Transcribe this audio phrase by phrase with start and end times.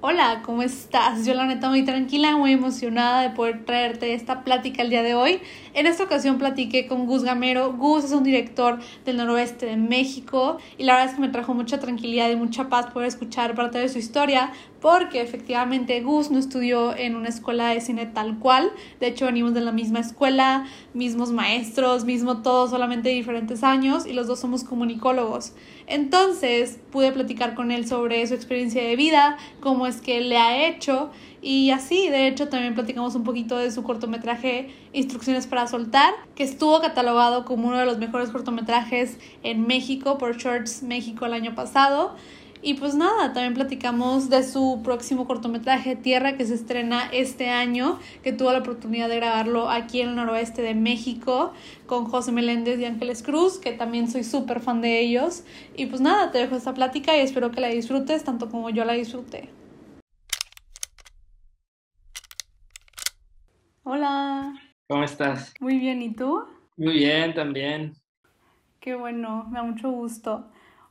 [0.00, 1.26] Hola, ¿cómo estás?
[1.26, 5.16] Yo la neta muy tranquila, muy emocionada de poder traerte esta plática el día de
[5.16, 5.40] hoy.
[5.74, 7.72] En esta ocasión platiqué con Gus Gamero.
[7.72, 11.52] Gus es un director del noroeste de México y la verdad es que me trajo
[11.52, 16.38] mucha tranquilidad y mucha paz poder escuchar parte de su historia porque efectivamente Gus no
[16.38, 18.70] estudió en una escuela de cine tal cual.
[19.00, 24.12] De hecho, venimos de la misma escuela, mismos maestros, mismo todo, solamente diferentes años y
[24.12, 25.54] los dos somos comunicólogos.
[25.88, 30.68] Entonces pude platicar con él sobre su experiencia de vida, cómo es que le ha
[30.68, 36.12] hecho y así, de hecho, también platicamos un poquito de su cortometraje Instrucciones para Soltar,
[36.34, 41.34] que estuvo catalogado como uno de los mejores cortometrajes en México por Shorts México el
[41.34, 42.16] año pasado.
[42.60, 48.00] Y pues nada, también platicamos de su próximo cortometraje Tierra que se estrena este año,
[48.22, 51.52] que tuvo la oportunidad de grabarlo aquí en el noroeste de México
[51.86, 55.44] con José Meléndez y Ángeles Cruz, que también soy súper fan de ellos.
[55.76, 58.84] Y pues nada, te dejo esta plática y espero que la disfrutes tanto como yo
[58.84, 59.48] la disfruté.
[63.84, 64.52] Hola.
[64.88, 65.54] ¿Cómo estás?
[65.60, 66.44] Muy bien, ¿y tú?
[66.76, 67.94] Muy bien, también.
[68.80, 70.50] Qué bueno, me da mucho gusto.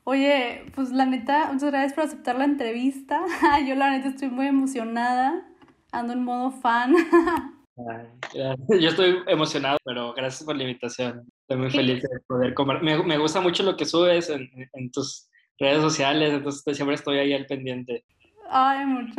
[0.09, 3.19] Oye, pues la neta, muchas gracias por aceptar la entrevista.
[3.67, 5.45] Yo la neta estoy muy emocionada.
[5.91, 6.95] Ando en modo fan.
[8.33, 11.27] Yo estoy emocionado, pero gracias por la invitación.
[11.41, 12.81] Estoy muy feliz de poder comer.
[12.81, 17.17] Me, me gusta mucho lo que subes en, en, tus redes sociales, entonces siempre estoy
[17.17, 18.05] ahí al pendiente.
[18.49, 19.13] Ay, mucho.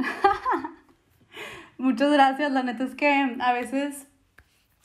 [1.76, 2.50] Muchas gracias.
[2.50, 4.08] La neta es que a veces,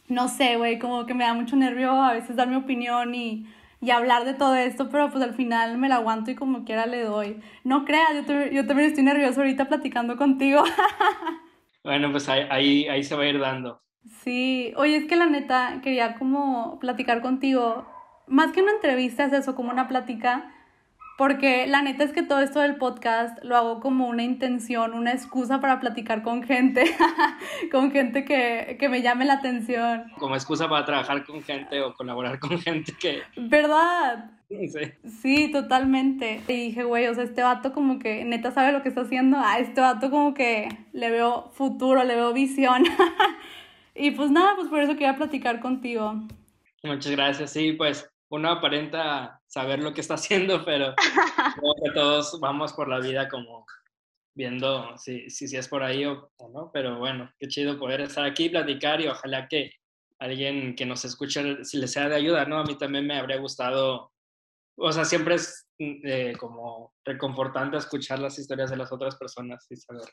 [0.09, 3.47] no sé, güey, como que me da mucho nervio a veces dar mi opinión y
[3.83, 6.85] y hablar de todo esto, pero pues al final me la aguanto y como quiera
[6.85, 7.41] le doy.
[7.65, 10.63] No creas, yo, yo también estoy nervioso ahorita platicando contigo.
[11.83, 13.81] bueno, pues ahí, ahí, se va a ir dando.
[14.21, 17.85] Sí, oye, es que la neta quería como platicar contigo,
[18.25, 20.52] más que una entrevista, es eso, como una plática
[21.17, 25.11] porque la neta es que todo esto del podcast lo hago como una intención, una
[25.11, 26.85] excusa para platicar con gente,
[27.71, 30.11] con gente que, que, me llame la atención.
[30.17, 33.21] Como excusa para trabajar con gente o colaborar con gente que...
[33.37, 34.31] ¿Verdad?
[34.53, 35.09] Sí.
[35.21, 36.41] Sí, totalmente.
[36.47, 39.39] Y dije, güey, o sea, este vato como que neta sabe lo que está haciendo.
[39.39, 42.83] A este vato como que le veo futuro, le veo visión.
[43.95, 46.21] y pues nada, pues por eso quería platicar contigo.
[46.83, 47.51] Muchas gracias.
[47.51, 52.87] Sí, pues uno aparenta saber lo que está haciendo, pero creo que todos vamos por
[52.87, 53.63] la vida como
[54.35, 56.71] viendo si, si, es por ahí o, no.
[56.73, 59.73] Pero bueno, qué chido poder estar aquí, platicar y ojalá que
[60.17, 62.57] alguien que nos escuche si le sea de ayuda, ¿no?
[62.57, 64.11] A mí también me habría gustado,
[64.77, 69.75] o sea, siempre es eh, como reconfortante escuchar las historias de las otras personas y
[69.75, 70.09] saber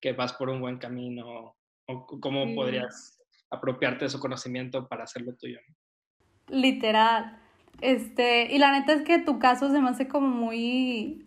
[0.00, 1.54] que vas por un buen camino
[1.86, 3.20] o cómo podrías
[3.50, 5.58] apropiarte de su conocimiento para hacerlo tuyo.
[6.46, 7.47] Literal.
[7.80, 11.26] Este, y la neta es que tu caso se me hace como muy,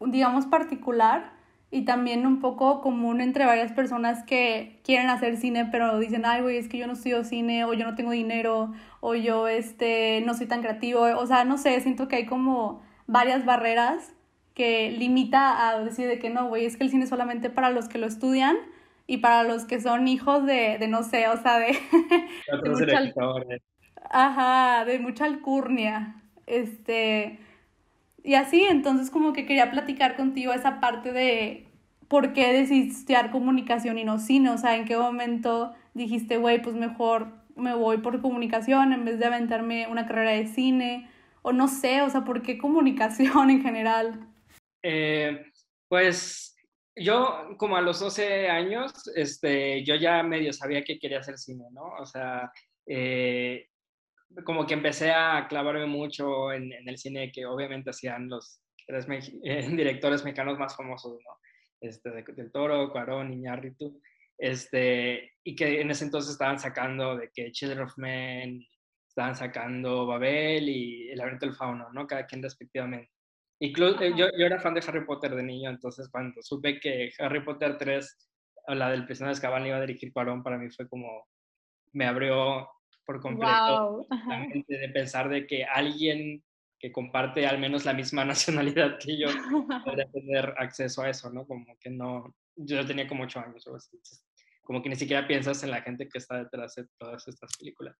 [0.00, 1.32] digamos, particular
[1.70, 6.40] y también un poco común entre varias personas que quieren hacer cine, pero dicen, ay,
[6.40, 10.22] güey, es que yo no estudio cine, o yo no tengo dinero, o yo, este,
[10.24, 14.14] no soy tan creativo, o sea, no sé, siento que hay como varias barreras
[14.54, 17.70] que limita a decir de que no, güey, es que el cine es solamente para
[17.70, 18.56] los que lo estudian
[19.08, 21.66] y para los que son hijos de, de no sé, o sea, de...
[23.48, 23.62] de
[24.10, 26.22] Ajá, de mucha alcurnia.
[26.46, 27.38] Este.
[28.22, 31.66] Y así, entonces como que quería platicar contigo esa parte de
[32.08, 34.50] por qué decidiste estudiar comunicación y no cine.
[34.50, 39.18] O sea, en qué momento dijiste, güey, pues mejor me voy por comunicación en vez
[39.18, 41.10] de aventarme una carrera de cine.
[41.42, 44.26] O no sé, o sea, ¿por qué comunicación en general?
[44.82, 45.44] Eh,
[45.88, 46.56] pues
[46.96, 51.64] yo como a los 12 años, este, yo ya medio sabía que quería hacer cine,
[51.72, 51.94] ¿no?
[52.00, 52.52] O sea,
[52.86, 53.68] eh,
[54.44, 59.06] como que empecé a clavarme mucho en, el cine que obviamente hacían los tres
[59.44, 61.38] eh, directores mexicanos más famosos, ¿no?
[61.80, 64.00] Este, del Toro, Cuarón, Iñárritu,
[64.38, 68.66] este, y que en ese entonces estaban sacando de que Children of Men,
[69.06, 72.06] estaban sacando Babel y El laberinto del fauno, ¿no?
[72.06, 73.12] Cada quien respectivamente.
[73.60, 77.12] Incluso, eh, yo, yo era fan de Harry Potter de niño, entonces cuando supe que
[77.18, 78.30] Harry Potter 3,
[78.68, 81.28] la del prisionero de Azkaban, iba a dirigir Cuarón, para mí fue como,
[81.92, 82.68] me abrió
[83.04, 84.06] por completo
[84.68, 86.42] de pensar de que alguien
[86.78, 88.24] que comparte al menos la misma
[88.74, 89.28] nacionalidad que yo
[89.84, 91.46] podría tener acceso a eso, ¿no?
[91.46, 93.98] Como que no, yo tenía como ocho años o así,
[94.62, 97.96] como que ni siquiera piensas en la gente que está detrás de todas estas películas.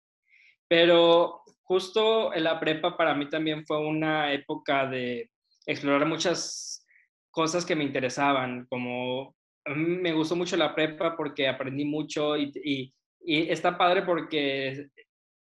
[0.68, 5.30] Pero justo en la prepa para mí también fue una época de
[5.66, 6.86] explorar muchas
[7.30, 9.34] cosas que me interesaban, como
[9.66, 12.94] a mí me gustó mucho la prepa porque aprendí mucho y, y,
[13.24, 14.88] y está padre porque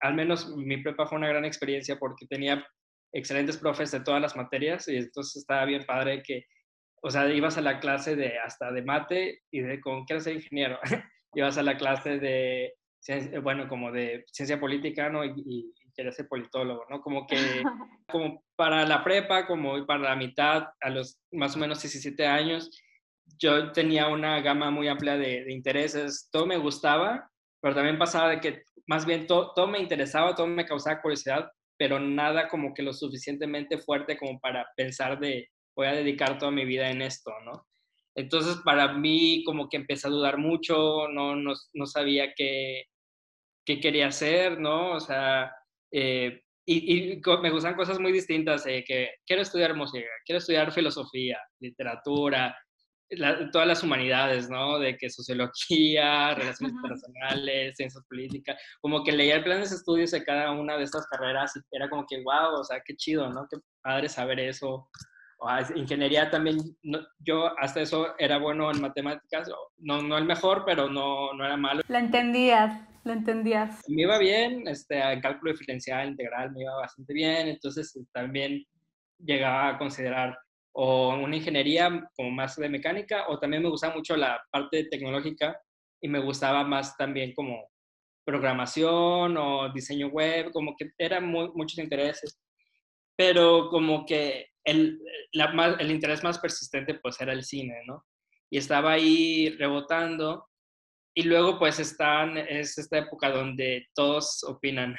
[0.02, 2.66] al menos mi prepa fue una gran experiencia porque tenía
[3.12, 6.46] excelentes profes de todas las materias y entonces estaba bien padre que
[7.06, 10.36] o sea, ibas a la clase de hasta de mate y de con quiero ser
[10.36, 10.80] ingeniero.
[11.36, 12.74] ibas a la clase de,
[13.42, 15.26] bueno, como de ciencia política, ¿no?
[15.26, 17.02] Y, y, ser politólogo, ¿no?
[17.02, 17.36] Como que,
[18.10, 22.72] como para la prepa, como para la mitad, a los más o menos 17 años,
[23.38, 27.30] yo tenía una gama muy amplia de, de intereses, todo me gustaba,
[27.64, 31.50] pero también pasaba de que más bien todo, todo me interesaba, todo me causaba curiosidad,
[31.78, 36.52] pero nada como que lo suficientemente fuerte como para pensar de voy a dedicar toda
[36.52, 37.66] mi vida en esto, ¿no?
[38.16, 42.84] Entonces, para mí, como que empecé a dudar mucho, no, no, no sabía qué,
[43.66, 44.92] qué, quería hacer, ¿no?
[44.92, 45.56] O sea,
[45.90, 50.74] eh, y, y, me gustan cosas muy distintas, eh, que quiero estudiar música, quiero estudiar
[50.74, 52.58] filosofía, literatura,
[53.52, 54.80] todas las humanidades, ¿no?
[54.80, 60.24] De que sociología, relaciones internacionales, ciencias políticas, como que leía el plan de estudios de
[60.24, 63.48] cada una de estas carreras y era como que, wow, o sea, qué chido, ¿no?
[63.50, 64.90] Qué padre saber eso.
[65.76, 66.58] ingeniería también,
[67.20, 71.58] yo hasta eso era bueno en matemáticas, no, no el mejor, pero no, no era
[71.58, 71.84] malo.
[71.88, 73.82] La entendías, la entendías.
[73.88, 78.64] Me iba bien, este, en cálculo diferencial, integral, me iba bastante bien, entonces también
[79.20, 80.38] llegaba a considerar
[80.74, 85.60] o una ingeniería como más de mecánica, o también me gustaba mucho la parte tecnológica
[86.02, 87.70] y me gustaba más también como
[88.26, 92.40] programación o diseño web, como que eran muchos intereses,
[93.16, 95.00] pero como que el,
[95.34, 98.06] la, el interés más persistente pues era el cine, ¿no?
[98.50, 100.48] Y estaba ahí rebotando
[101.16, 104.96] y luego pues están, es esta época donde todos opinan,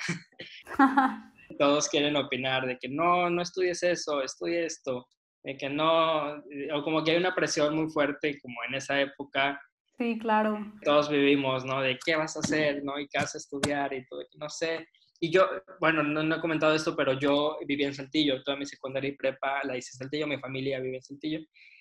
[1.59, 5.09] todos quieren opinar de que no, no estudies eso, estudie esto,
[5.45, 6.43] de que no,
[6.73, 9.61] o como que hay una presión muy fuerte como en esa época.
[9.99, 10.59] Sí, claro.
[10.83, 11.83] Todos vivimos, ¿no?
[11.83, 12.99] De qué vas a hacer, ¿no?
[12.99, 14.89] Y qué vas a estudiar y todo, no sé.
[15.21, 15.49] Y yo,
[15.81, 19.17] bueno, no, no, he comentado esto, pero yo viví en Saltillo, toda mi secundaria y
[19.17, 21.39] prepa la hice en Saltillo, mi familia vive en Saltillo.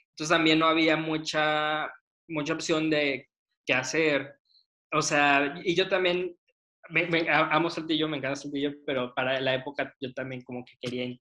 [0.10, 1.92] Entonces también no había mucha,
[2.28, 3.30] mucha opción de
[3.66, 4.36] qué hacer.
[4.92, 6.36] O sea, y yo también
[6.90, 11.18] me, amo Saltillo, me encanta Saltillo, pero para la época yo también como que quería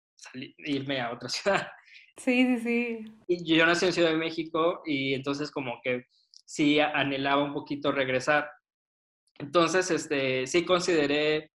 [0.58, 1.68] irme a otra ciudad.
[2.16, 3.12] Sí, sí, sí.
[3.26, 6.04] Y yo nací en Ciudad de México y entonces como que
[6.44, 8.50] sí anhelaba un poquito regresar.
[9.38, 11.50] Entonces, este, sí consideré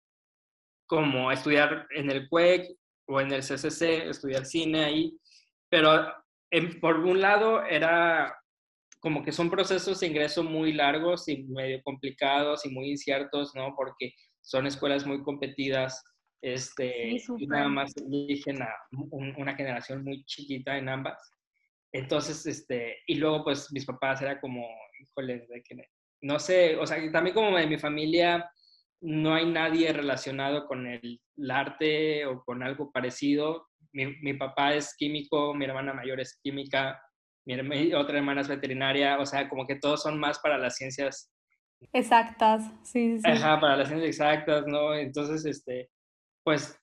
[0.88, 2.76] como estudiar en el CUEC
[3.08, 5.18] o en el CCC, estudiar cine ahí,
[5.70, 6.14] pero
[6.82, 8.36] por un lado era
[9.00, 13.74] como que son procesos de ingreso muy largos y medio complicados y muy inciertos, ¿no?
[13.76, 16.04] Porque son escuelas muy competidas
[16.42, 21.32] este, y nada más eligen a una generación muy chiquita en ambas.
[21.92, 24.68] Entonces, este, y luego pues mis papás era como,
[25.00, 25.76] híjole, de que,
[26.22, 28.50] no sé, o sea, también como de mi familia
[29.02, 33.68] no hay nadie relacionado con el, arte o con algo parecido.
[33.94, 37.00] Mi, mi, papá es químico, mi hermana mayor es química,
[37.46, 41.32] mi, otra hermana es veterinaria, o sea, como que todos son más para las ciencias
[41.94, 43.30] exactas, sí, sí.
[43.30, 44.96] Ajá, para las ciencias exactas, ¿no?
[44.96, 45.90] Entonces, este,
[46.48, 46.82] pues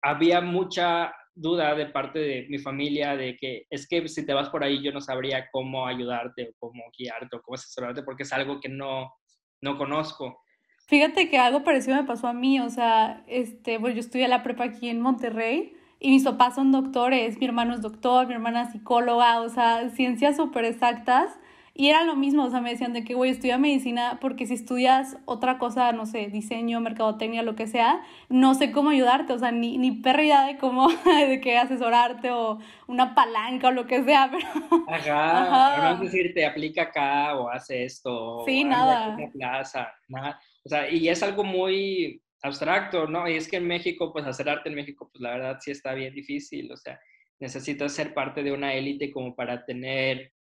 [0.00, 4.48] había mucha duda de parte de mi familia de que es que si te vas
[4.48, 8.32] por ahí yo no sabría cómo ayudarte o cómo guiarte o cómo asesorarte porque es
[8.32, 9.12] algo que no,
[9.60, 10.44] no conozco.
[10.86, 14.44] Fíjate que algo parecido me pasó a mí, o sea, este, pues yo estudié la
[14.44, 18.62] prepa aquí en Monterrey y mis papás son doctores, mi hermano es doctor, mi hermana
[18.62, 21.36] es psicóloga, o sea, ciencias súper exactas
[21.74, 24.52] y era lo mismo, o sea, me decían de que, güey, estudia medicina porque si
[24.54, 29.38] estudias otra cosa, no sé, diseño, mercadotecnia, lo que sea, no sé cómo ayudarte, o
[29.38, 30.88] sea, ni, ni perra idea de cómo,
[31.28, 34.46] de qué asesorarte o una palanca o lo que sea, pero...
[34.88, 35.94] Ajá, Ajá.
[35.94, 38.44] no decirte, aplica acá o hace esto.
[38.46, 39.16] Sí, nada.
[39.32, 40.38] Plaza, nada.
[40.64, 43.26] O sea, y es algo muy abstracto, ¿no?
[43.26, 45.94] Y es que en México, pues hacer arte en México, pues la verdad sí está
[45.94, 47.00] bien difícil, o sea,
[47.40, 50.32] necesitas ser parte de una élite como para tener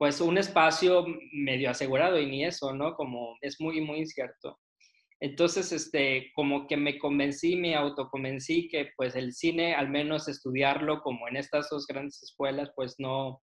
[0.00, 2.94] pues un espacio medio asegurado y ni eso, ¿no?
[2.94, 4.58] Como es muy, muy incierto.
[5.20, 11.02] Entonces, este, como que me convencí, me autoconvencí que pues el cine, al menos estudiarlo
[11.02, 13.42] como en estas dos grandes escuelas, pues no,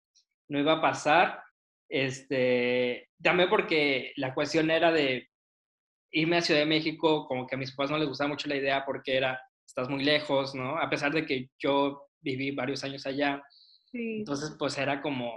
[0.48, 1.40] no iba a pasar.
[1.88, 5.28] Este, también porque la cuestión era de
[6.10, 8.56] irme a Ciudad de México, como que a mis papás no les gustaba mucho la
[8.56, 10.78] idea porque era, estás muy lejos, ¿no?
[10.78, 13.40] A pesar de que yo viví varios años allá.
[13.92, 15.32] Entonces, pues era como,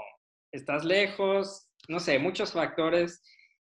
[0.54, 3.22] estás lejos, no sé, muchos factores.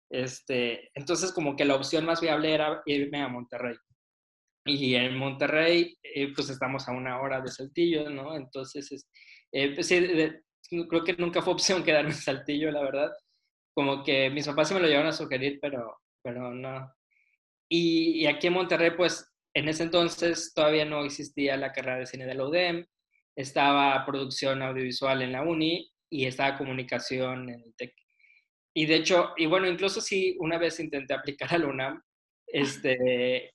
[0.08, 3.76] Este, entonces, como que la opción más viable era irme a Monterrey.
[4.64, 8.34] Y en Monterrey, eh, pues estamos a una hora de Saltillo, ¿no?
[8.36, 9.06] Entonces,
[9.52, 13.12] eh, pues, creo que nunca fue opción quedarme en Saltillo, la verdad.
[13.74, 16.92] Como que mis papás se me lo llevaron a sugerir, pero, pero no.
[17.68, 22.06] Y, y, aquí en Monterrey, pues en ese entonces todavía no existía la carrera de
[22.06, 22.86] cine de la UDEM,
[23.36, 27.94] estaba producción audiovisual en la UNI y estaba comunicación en el TEC.
[28.74, 32.02] Y de hecho, y bueno, incluso sí, una vez intenté aplicar a la UNAM,
[32.46, 33.54] este,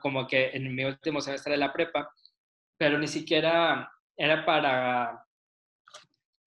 [0.00, 2.10] como que en mi último semestre de la prepa,
[2.78, 5.24] pero ni siquiera era para,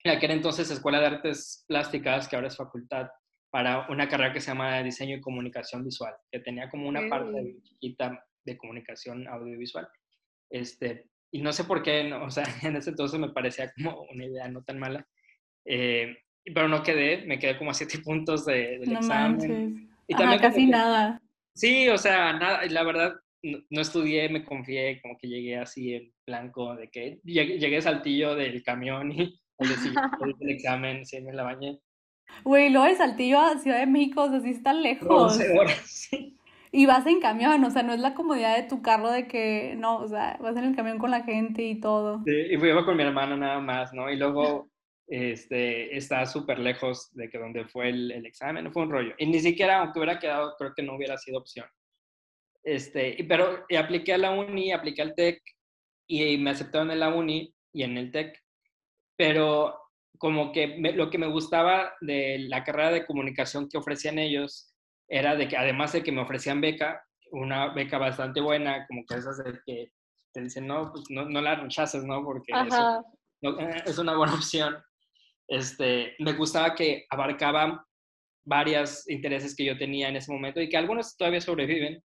[0.04, 3.08] en aquel entonces Escuela de Artes Plásticas, que ahora es facultad,
[3.50, 7.56] para una carrera que se llama Diseño y Comunicación Visual, que tenía como una parte
[7.64, 9.88] chiquita de comunicación audiovisual.
[10.50, 14.26] Este, y no sé por qué, o sea, en ese entonces me parecía como una
[14.26, 15.08] idea no tan mala.
[15.66, 16.18] Eh,
[16.54, 19.90] pero no quedé, me quedé como a siete puntos de, del examen.
[20.08, 21.22] Y también casi nada.
[21.56, 26.12] Sí, o sea, nada, la verdad, no, estudié, me confié, como que llegué así en
[26.28, 31.44] blanco, de que llegué, llegué Saltillo del camión y el, el examen, sí, me la
[31.44, 31.80] bañé.
[32.44, 35.40] Güey, luego de Saltillo a Ciudad de México, o sea, sí está lejos.
[35.58, 36.38] horas, sí.
[36.72, 39.76] Y vas en camión, o sea, no es la comodidad de tu carro de que,
[39.78, 42.22] no, o sea, vas en el camión con la gente y todo.
[42.26, 44.12] Sí, y fui con mi hermano nada más, ¿no?
[44.12, 44.70] Y luego
[45.08, 49.14] este, está súper lejos de que donde fue el, el, examen, fue un rollo.
[49.18, 51.68] Y ni siquiera, aunque hubiera quedado, creo que no hubiera sido opción.
[52.64, 55.42] Este, pero apliqué a la uni, apliqué al TEC
[56.08, 58.42] y me aceptaron en la uni y en el TEC.
[59.16, 59.80] Pero
[60.18, 64.74] como que lo que me gustaba de la carrera de comunicación que ofrecían ellos
[65.08, 69.16] era de que además de que me ofrecían beca, una beca bastante buena, como que
[69.16, 69.92] esas de que
[70.34, 72.24] te dicen, no, pues no, no la rechaces, ¿no?
[72.24, 72.52] Porque
[73.86, 74.76] es una buena opción
[75.48, 77.80] este, me gustaba que abarcaban
[78.46, 82.02] varios intereses que yo tenía en ese momento y que algunos todavía sobreviven,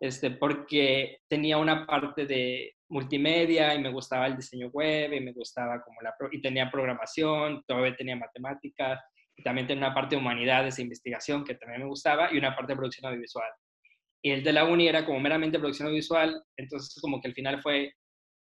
[0.00, 5.32] este, porque tenía una parte de multimedia y me gustaba el diseño web y me
[5.32, 9.00] gustaba como la, y tenía programación, todavía tenía matemáticas
[9.36, 12.54] y también tenía una parte de humanidades e investigación que también me gustaba y una
[12.54, 13.50] parte de producción audiovisual.
[14.22, 17.62] Y el de la uni era como meramente producción audiovisual, entonces como que al final
[17.62, 17.94] fue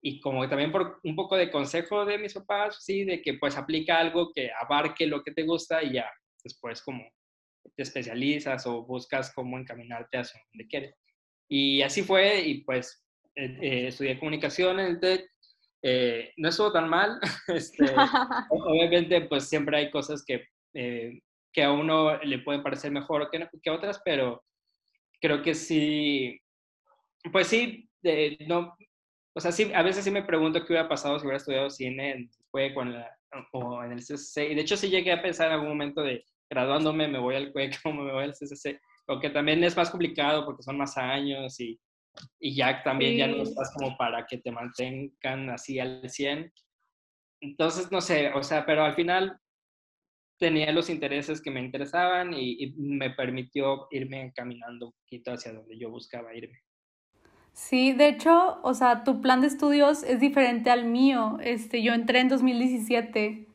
[0.07, 3.57] y como también por un poco de consejo de mis papás, sí, de que pues
[3.57, 6.09] aplica algo que abarque lo que te gusta y ya
[6.41, 7.03] después como
[7.75, 10.95] te especializas o buscas cómo encaminarte hacia donde quieres.
[11.49, 15.29] Y así fue y pues eh, eh, estudié comunicación en el TEC,
[15.83, 17.83] eh, no estuvo tan mal, este,
[18.49, 23.69] obviamente pues siempre hay cosas que, que a uno le pueden parecer mejor que, que
[23.71, 24.41] otras, pero
[25.19, 26.39] creo que sí,
[27.29, 27.89] pues sí,
[28.47, 28.73] no,
[29.37, 32.27] o sea, sí, a veces sí me pregunto qué hubiera pasado si hubiera estudiado cine
[32.49, 33.15] fue con la,
[33.51, 34.49] o en el CCC.
[34.49, 37.51] Y de hecho sí llegué a pensar en algún momento de graduándome me voy al
[37.51, 38.81] CUEC o me voy al CCC.
[39.05, 41.79] Aunque también es más complicado porque son más años y,
[42.39, 46.51] y ya también ya no estás como para que te mantengan así al 100.
[47.41, 49.39] Entonces, no sé, o sea, pero al final
[50.39, 55.53] tenía los intereses que me interesaban y, y me permitió irme caminando un poquito hacia
[55.53, 56.59] donde yo buscaba irme.
[57.57, 61.39] Sí, de hecho, o sea, tu plan de estudios es diferente al mío.
[61.41, 63.47] Este, yo entré en 2017.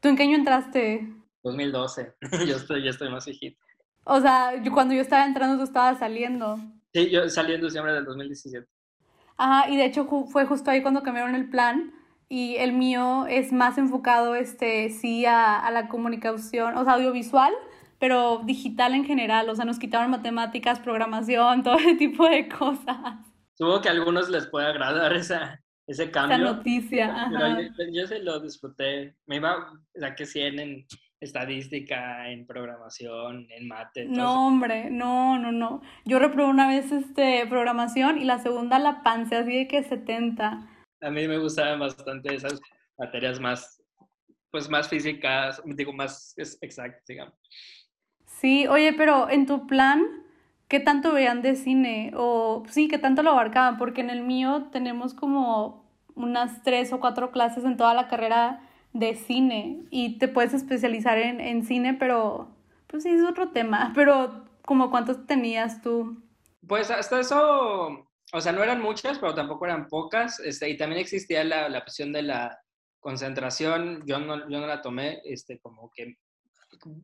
[0.00, 1.08] ¿Tú en qué año entraste?
[1.42, 2.14] 2012.
[2.46, 3.58] yo estoy, yo estoy más viejito.
[4.04, 6.58] O sea, yo, cuando yo estaba entrando, tú estabas saliendo.
[6.92, 8.68] Sí, yo salí en diciembre del 2017.
[9.38, 11.94] Ajá, y de hecho fue justo ahí cuando cambiaron el plan
[12.28, 17.54] y el mío es más enfocado, este, sí, a, a la comunicación, o sea, audiovisual,
[17.98, 23.18] pero digital en general, o sea, nos quitaron matemáticas, programación, todo ese tipo de cosas.
[23.54, 26.36] Supongo que a algunos les puede agradar esa, ese cambio.
[26.36, 27.28] Esa noticia.
[27.76, 29.16] Pero yo, se lo disfruté.
[29.26, 29.72] Me iba,
[30.16, 30.86] que sí en
[31.20, 34.04] estadística, en programación, en mate.
[34.04, 35.80] No, hombre, no, no, no.
[36.04, 40.68] Yo reprobé una vez este, programación y la segunda la pancé así de que 70.
[41.00, 42.60] A mí me gustaban bastante esas
[42.98, 43.82] materias más,
[44.50, 47.34] pues más físicas, digo, más exactas, digamos.
[48.40, 50.04] Sí, oye, pero en tu plan,
[50.68, 52.12] ¿qué tanto veían de cine?
[52.16, 53.78] O sí, ¿qué tanto lo abarcaban?
[53.78, 58.60] Porque en el mío tenemos como unas tres o cuatro clases en toda la carrera
[58.92, 62.48] de cine y te puedes especializar en, en cine, pero
[62.86, 63.92] pues sí, es otro tema.
[63.94, 66.22] Pero, como cuántos tenías tú?
[66.66, 70.40] Pues hasta eso, o sea, no eran muchas, pero tampoco eran pocas.
[70.40, 72.58] Este, y también existía la, la opción de la
[72.98, 74.02] concentración.
[74.06, 76.16] Yo no, yo no la tomé, este, como que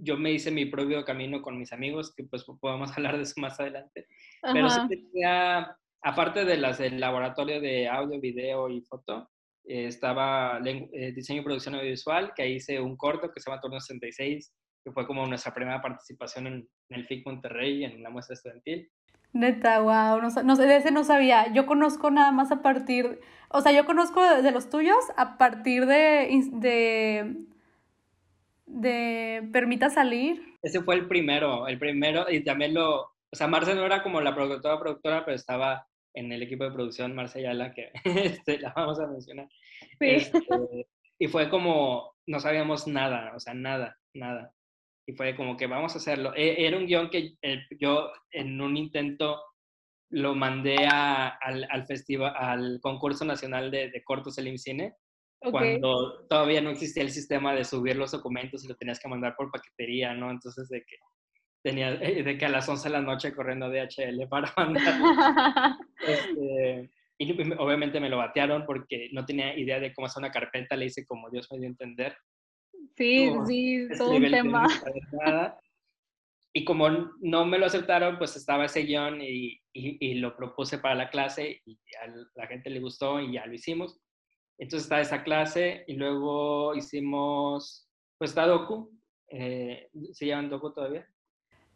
[0.00, 3.40] yo me hice mi propio camino con mis amigos, que pues podemos hablar de eso
[3.40, 4.06] más adelante.
[4.42, 9.30] Pero sí tenía, aparte de las del laboratorio de audio, video y foto,
[9.64, 13.60] eh, estaba eh, diseño y producción audiovisual, que ahí hice un corto que se llama
[13.60, 14.52] Torno 66,
[14.84, 18.90] que fue como nuestra primera participación en, el FIC Monterrey, en la muestra estudiantil.
[19.32, 21.52] Neta, wow, no, no, de ese no sabía.
[21.54, 25.86] Yo conozco nada más a partir, o sea, yo conozco de, los tuyos a partir
[25.86, 27.46] de, de
[28.72, 30.40] de Permita Salir.
[30.62, 34.20] Ese fue el primero, el primero, y también lo, o sea, Marce no era como
[34.20, 38.72] la productora, productora, pero estaba en el equipo de producción, Marce Ayala, que este, la
[38.74, 39.48] vamos a mencionar.
[39.98, 40.06] Sí.
[40.06, 40.38] Este,
[41.18, 44.52] y fue como, no sabíamos nada, o sea, nada, nada.
[45.06, 46.32] Y fue como que vamos a hacerlo.
[46.34, 49.42] E, era un guion que eh, yo en un intento
[50.10, 54.94] lo mandé al, al, festival, al concurso nacional de, de cortos del IMCINE,
[55.50, 59.34] cuando todavía no existía el sistema de subir los documentos y lo tenías que mandar
[59.36, 60.30] por paquetería, ¿no?
[60.30, 60.96] Entonces, de que
[61.62, 64.94] tenía, eh, de que a las 11 de la noche corriendo DHL para mandar.
[66.06, 70.76] este, y obviamente me lo batearon porque no tenía idea de cómo hacer una carpeta,
[70.76, 72.16] le hice como Dios me dio a entender.
[72.96, 74.66] Sí, sí, todo un tema.
[76.54, 80.94] Y como no me lo aceptaron, pues estaba ese guion y, y, lo propuse para
[80.94, 83.98] la clase y a la gente le gustó y ya lo hicimos.
[84.58, 88.90] Entonces está esa clase y luego hicimos, pues está Doku.
[89.28, 91.06] Eh, ¿Se llaman Doku todavía?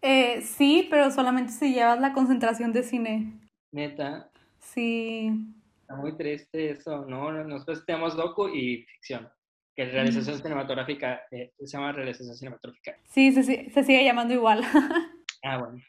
[0.02, 3.40] Eh, sí, pero solamente si llevas la concentración de cine.
[3.72, 4.30] Neta.
[4.60, 5.32] Sí.
[5.80, 7.32] Está muy triste eso, ¿no?
[7.44, 9.28] Nosotros tenemos docu y ficción,
[9.74, 12.98] que es realización cinematográfica, eh, se llama realización cinematográfica.
[13.04, 14.62] Sí, se, se sigue llamando igual.
[15.44, 15.80] ah, bueno.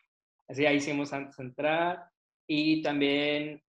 [0.48, 2.10] Así ahí hicimos antes de entrar.
[2.48, 3.62] Y también,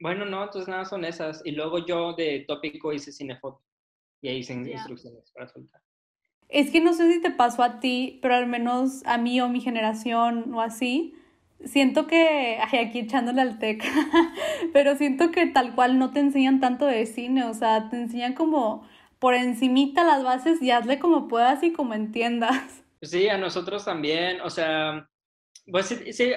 [0.00, 1.42] bueno, no, entonces nada, son esas.
[1.44, 3.62] Y luego yo de tópico hice cinefoto.
[4.22, 5.80] Y ahí hice instrucciones para soltar.
[6.48, 9.48] Es que no sé si te pasó a ti, pero al menos a mí o
[9.48, 11.14] mi generación o así,
[11.64, 13.84] siento que, ay, aquí echándole al tec,
[14.72, 18.34] pero siento que tal cual no te enseñan tanto de cine, o sea, te enseñan
[18.34, 18.88] como
[19.18, 22.84] por encimita las bases y hazle como puedas y como entiendas.
[23.02, 25.08] Sí, a nosotros también, o sea,
[25.70, 26.32] pues sí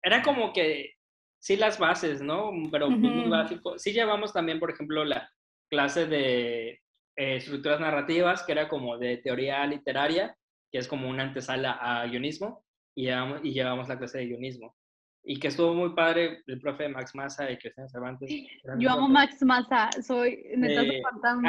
[0.00, 0.94] era como que
[1.42, 2.52] sí las bases, ¿no?
[2.70, 3.76] Pero muy básico.
[3.76, 5.28] Sí llevamos también, por ejemplo, la
[5.68, 10.36] clase de eh, estructuras narrativas, que era como de teoría literaria,
[10.70, 14.76] que es como una antesala a guionismo y llevamos, y llevamos la clase de guionismo.
[15.24, 18.30] Y que estuvo muy padre el profe Max Massa y Cristian Cervantes.
[18.78, 21.02] Yo amo Max Massa, soy neta eh.
[21.24, 21.40] Ah,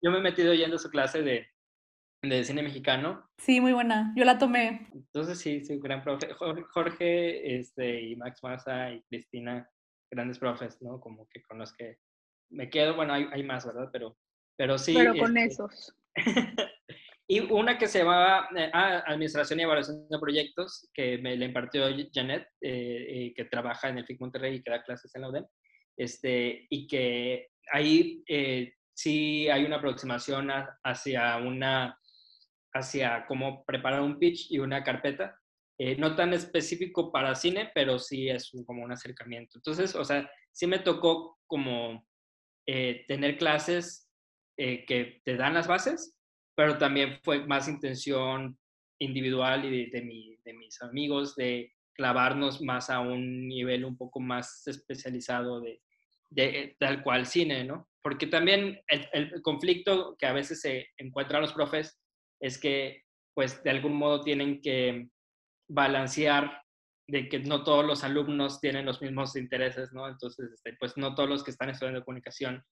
[0.00, 1.46] yo, me he metido yendo a su clase de,
[2.22, 3.28] de cine mexicano.
[3.38, 4.88] Sí, muy buena, yo la tomé.
[4.94, 6.28] Entonces sí, sí, gran profe.
[6.32, 9.68] Jorge este, y Max Massa y Cristina,
[10.10, 11.00] grandes profes, ¿no?
[11.00, 11.98] Como que con los que
[12.50, 13.88] me quedo, bueno, hay, hay más, ¿verdad?
[13.92, 14.16] Pero,
[14.56, 14.94] pero sí.
[14.94, 15.96] Pero con este, esos.
[17.28, 21.46] Y una que se llamaba eh, ah, Administración y Evaluación de Proyectos, que me la
[21.46, 25.22] impartió Janet, eh, eh, que trabaja en el FIC Monterrey y que da clases en
[25.22, 25.46] la UDEM,
[25.96, 28.22] este, y que ahí
[28.92, 30.50] sí hay una aproximación
[30.84, 31.98] hacia una
[32.74, 35.38] hacia cómo preparar un pitch y una carpeta,
[35.98, 39.58] no tan específico para cine, pero sí es como un acercamiento.
[39.58, 42.06] Entonces, o sea, sí me tocó como
[42.64, 44.08] tener clases
[44.56, 46.16] que te dan las bases,
[46.54, 48.58] pero también fue más intención
[48.98, 54.20] individual y de, mi, de, mis amigos de clavarnos más a un nivel un poco
[54.20, 55.82] más especializado de,
[56.30, 57.88] de tal cual cine, ¿no?
[58.02, 62.01] Porque también el, el, conflicto que a veces se encuentran los profes
[62.42, 65.08] es que, pues, de algún modo tienen que
[65.70, 66.62] balancear
[67.08, 70.08] de que no todos los alumnos tienen los mismos intereses, ¿no?
[70.08, 72.62] Entonces, este, pues, no todos los que están estudiando comunicación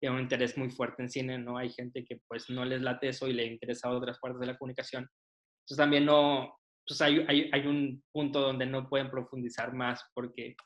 [0.00, 1.58] tiene un interés muy fuerte en cine, ¿no?
[1.58, 4.56] Hay gente que pues no les late eso y le interesa otras partes de la
[4.56, 5.02] comunicación.
[5.02, 10.56] Entonces también no, pues hay, hay, hay un punto donde no pueden profundizar más porque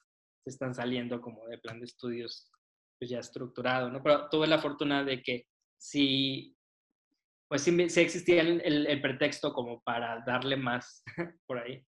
[0.44, 2.50] se están saliendo como de plan de estudios
[2.98, 4.03] pues ya estructurado, ¿no?
[4.03, 5.46] Pero tuve la fortuna de que
[5.77, 6.57] sí,
[7.55, 11.05] pues sí, sí existía el, el, el pretexto como para darle más
[11.47, 11.87] por ahí.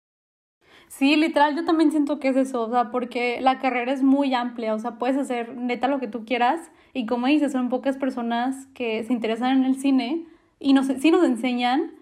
[0.90, 4.34] Sí, literal, yo también siento que es eso, o sea, porque la carrera es muy
[4.34, 7.96] amplia, o sea, puedes hacer neta lo que tú quieras y como dices, son pocas
[7.96, 10.28] personas que se interesan en el cine
[10.60, 11.94] y nos, sí nos enseñan,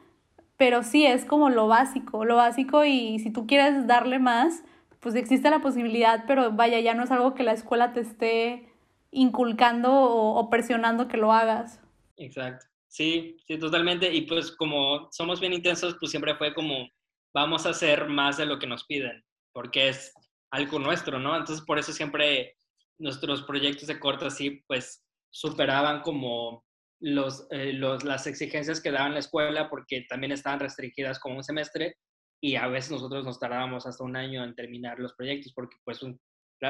[0.57, 4.63] pero sí es como lo básico, lo básico y si tú quieres darle más,
[4.99, 8.73] pues existe la posibilidad, pero vaya, ya no es algo que la escuela te esté
[9.11, 11.79] inculcando o, o presionando que lo hagas.
[12.17, 14.13] Exacto, sí, sí, totalmente.
[14.13, 16.87] Y pues como somos bien intensos, pues siempre fue como
[17.33, 19.23] vamos a hacer más de lo que nos piden,
[19.53, 20.13] porque es
[20.51, 21.35] algo nuestro, ¿no?
[21.35, 22.57] Entonces, por eso siempre
[22.99, 26.65] nuestros proyectos de corto así, pues, superaban como
[27.01, 31.43] los, eh, los, las exigencias que daban la escuela, porque también estaban restringidas como un
[31.43, 31.95] semestre,
[32.43, 36.01] y a veces nosotros nos tardábamos hasta un año en terminar los proyectos, porque pues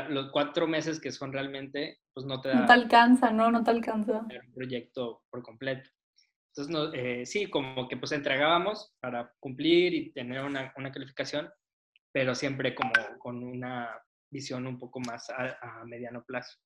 [0.09, 2.55] los cuatro meses que son realmente, pues no te da...
[2.61, 3.51] No te alcanza, ¿no?
[3.51, 4.19] No te alcanza.
[4.19, 5.89] Un proyecto por completo.
[6.51, 11.49] Entonces, no, eh, sí, como que pues entregábamos para cumplir y tener una, una, calificación,
[12.11, 13.89] pero siempre como con una
[14.29, 16.57] visión un poco más a, mediano plazo.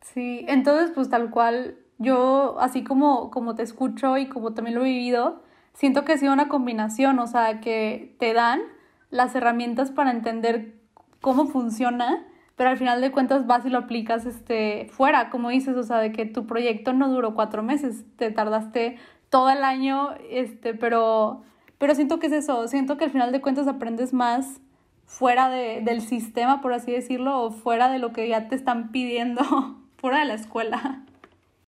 [0.00, 4.84] Sí, entonces pues tal cual, yo así como, como te escucho y como también lo
[4.84, 8.60] he vivido, siento que ha sido una combinación, o sea, que te dan
[9.10, 10.74] las herramientas para entender
[11.20, 15.76] cómo funciona, pero al final de cuentas vas y lo aplicas este, fuera, como dices,
[15.76, 20.14] o sea, de que tu proyecto no duró cuatro meses, te tardaste todo el año,
[20.30, 21.42] este, pero,
[21.78, 24.60] pero siento que es eso, siento que al final de cuentas aprendes más
[25.06, 28.92] fuera de, del sistema, por así decirlo, o fuera de lo que ya te están
[28.92, 29.42] pidiendo,
[29.96, 31.04] fuera de la escuela.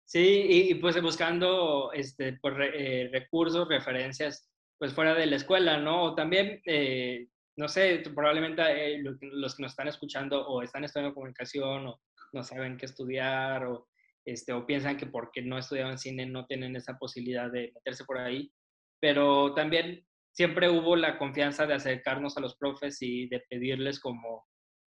[0.04, 6.04] Sí, y, pues buscando este, pues, eh, recursos, referencias, pues fuera de la escuela, ¿no?
[6.04, 11.14] O también, eh, no sé, probablemente eh, los que nos están escuchando o están estudiando
[11.14, 12.00] comunicación o
[12.32, 13.88] no saben qué estudiar o,
[14.24, 18.18] este, o piensan que porque no estudiaban cine no tienen esa posibilidad de meterse por
[18.18, 18.52] ahí,
[19.00, 24.44] pero también siempre hubo la confianza de acercarnos a los profes y de pedirles como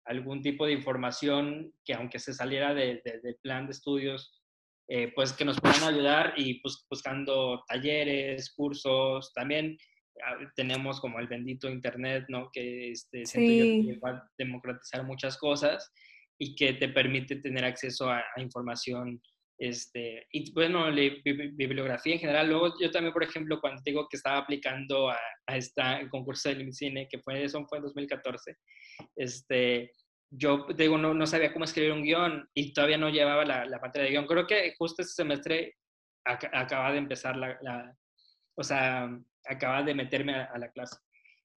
[0.04, 4.40] algún tipo de información que aunque se saliera del de, plan de estudios,
[4.88, 9.76] eh, pues que nos puedan ayudar y pues buscando talleres, cursos, también
[10.56, 12.50] tenemos como el bendito internet, ¿no?
[12.52, 13.98] Que este, sí.
[14.04, 15.92] va a democratizar muchas cosas
[16.38, 19.20] y que te permite tener acceso a información
[19.62, 22.48] este, y bueno, la bibliografía en general.
[22.48, 26.72] Luego yo también, por ejemplo, cuando digo que estaba aplicando a, a esta concurso de
[26.72, 28.56] cine, que fue, eso fue en 2014,
[29.14, 29.92] este,
[30.32, 33.78] yo digo, no, no sabía cómo escribir un guion y todavía no llevaba la, la
[33.78, 34.26] materia de guion.
[34.26, 35.76] Creo que justo ese semestre
[36.24, 37.96] acaba de empezar la, la,
[38.56, 39.16] o sea,
[39.48, 40.96] acaba de meterme a, la clase.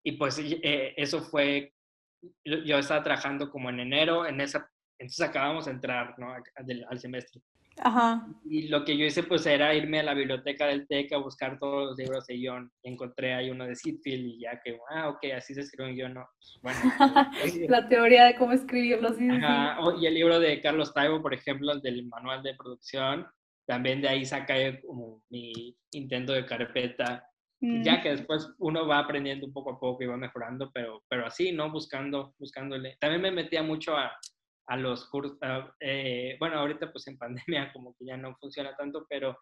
[0.04, 1.74] Y pues eh, eso fue,
[2.46, 4.70] yo, estaba trabajando como en enero, en esa,
[5.00, 6.34] entonces acabamos de entrar ¿no?
[6.34, 7.42] al semestre.
[7.78, 8.28] Ajá.
[8.46, 11.58] Y lo que yo hice pues era irme a la biblioteca del TEC a buscar
[11.58, 12.72] todos los libros de guion.
[12.84, 16.14] Encontré ahí uno de Sitfield y ya que, ah, ok, así se escribe un guion.
[16.14, 16.28] No,
[16.62, 16.80] bueno,
[17.70, 19.78] la teoría de cómo escribirlo, sí, Ajá.
[20.00, 23.26] Y el libro de Carlos Taibo, por ejemplo, del manual de producción,
[23.66, 27.28] también de ahí saqué como mi intento de carpeta.
[27.64, 28.02] Ya mm.
[28.02, 31.54] que después uno va aprendiendo un poco a poco y va mejorando, pero, pero así,
[31.54, 31.72] ¿no?
[31.72, 32.98] Buscando, buscándole.
[33.00, 34.12] También me metía mucho a,
[34.68, 35.38] a los cursos,
[35.80, 39.38] eh, bueno, ahorita pues en pandemia como que ya no funciona tanto, pero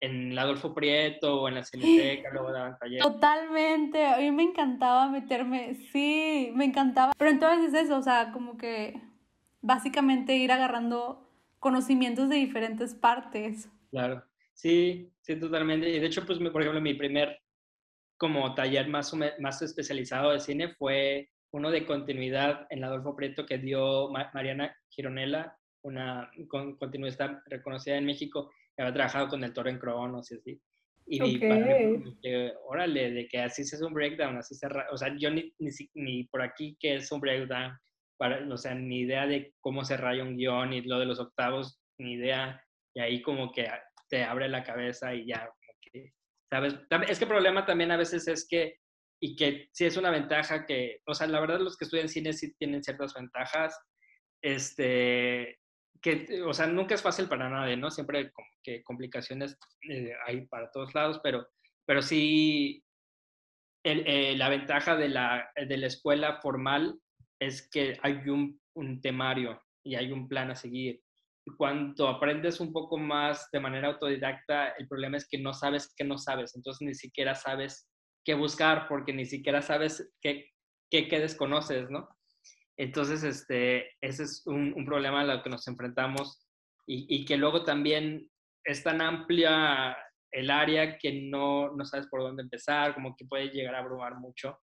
[0.00, 3.04] en la Adolfo Prieto o en la Cineteca luego daban talleres.
[3.04, 7.12] Totalmente, a mí me encantaba meterme, sí, me encantaba.
[7.18, 8.98] Pero entonces es eso, o sea, como que
[9.60, 11.28] básicamente ir agarrando
[11.58, 13.68] conocimientos de diferentes partes.
[13.90, 15.90] Claro, sí, sí, totalmente.
[15.90, 17.40] Y de hecho, pues, por ejemplo, mi primer
[18.18, 23.46] como taller más, más especializado de cine fue uno de continuidad en la Adolfo Prieto
[23.46, 26.30] que dio Mariana Gironella, una
[26.78, 30.60] continuista reconocida en México, que había trabajado con el toro en Cronos y así.
[31.10, 31.66] Y para
[32.66, 35.54] órale, de que así se hace un breakdown, así se, o sea, yo ni,
[35.94, 37.72] ni, por aquí que es un breakdown,
[38.18, 41.18] para, o sea, ni idea de cómo se raya un guion y lo de los
[41.18, 42.62] octavos, ni idea,
[42.94, 43.68] y ahí como que
[44.10, 45.57] te abre la cabeza y ya, que,
[46.50, 48.78] Es que el problema también a veces es que
[49.20, 52.32] y que sí es una ventaja que, o sea, la verdad los que estudian cine
[52.32, 53.76] sí tienen ciertas ventajas,
[54.42, 55.58] este,
[56.00, 57.90] que, o sea, nunca es fácil para nadie, ¿no?
[57.90, 59.58] Siempre como que complicaciones
[59.90, 61.48] eh, hay para todos lados, pero,
[61.84, 62.84] pero sí,
[63.84, 67.00] eh, la ventaja de la, de la escuela formal
[67.40, 71.02] es que hay un temario y hay un plan a seguir.
[71.56, 76.04] Cuando aprendes un poco más de manera autodidacta, el problema es que no sabes que
[76.04, 77.88] no sabes, entonces ni siquiera sabes
[78.24, 80.50] que buscar porque ni siquiera sabes qué,
[80.90, 82.08] qué, qué desconoces, ¿no?
[82.76, 86.46] Entonces, este, ese es un, un problema a lo que nos enfrentamos
[86.86, 88.30] y, y, que luego también
[88.64, 89.96] es tan amplia
[90.30, 94.16] el área que no, no sabes por dónde empezar, como que puede llegar a abrumar
[94.16, 94.60] mucho.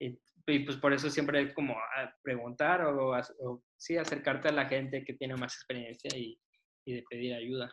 [0.00, 1.74] Y, pues por eso siempre es como
[2.22, 6.38] preguntar o, o, sí acercarte a la gente que tiene más experiencia y,
[6.84, 7.72] y de pedir ayuda.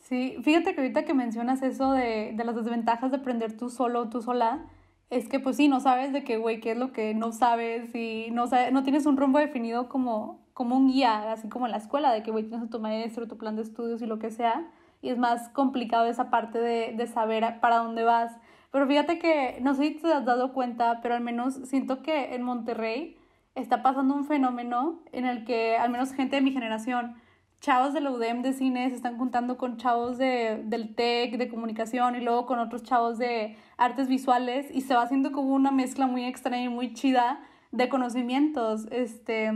[0.00, 4.08] Sí, fíjate que ahorita que mencionas eso de, de las desventajas de aprender tú solo,
[4.08, 4.68] tú sola,
[5.10, 7.94] es que pues sí, no sabes de qué, güey, qué es lo que no sabes
[7.94, 11.72] y no, sabes, no tienes un rumbo definido como, como un guía, así como en
[11.72, 14.18] la escuela, de que, güey, tienes a tu maestro, tu plan de estudios y lo
[14.18, 14.70] que sea,
[15.02, 18.32] y es más complicado esa parte de, de saber para dónde vas.
[18.72, 22.34] Pero fíjate que, no sé si te has dado cuenta, pero al menos siento que
[22.34, 23.18] en Monterrey
[23.54, 27.16] está pasando un fenómeno en el que al menos gente de mi generación
[27.60, 31.48] chavos de la UDEM de cine se están juntando con chavos de, del TEC, de
[31.48, 35.70] comunicación, y luego con otros chavos de artes visuales, y se va haciendo como una
[35.70, 39.52] mezcla muy extraña y muy chida de conocimientos, este,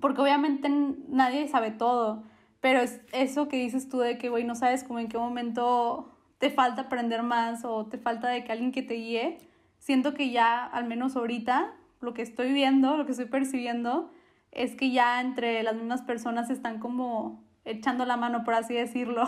[0.00, 0.68] porque obviamente
[1.08, 2.24] nadie sabe todo,
[2.60, 6.11] pero es eso que dices tú de que, güey, no sabes como en qué momento
[6.42, 9.38] te falta aprender más o te falta de que alguien que te guíe,
[9.78, 14.12] siento que ya, al menos ahorita, lo que estoy viendo, lo que estoy percibiendo,
[14.50, 19.22] es que ya entre las mismas personas están como echando la mano, por así decirlo.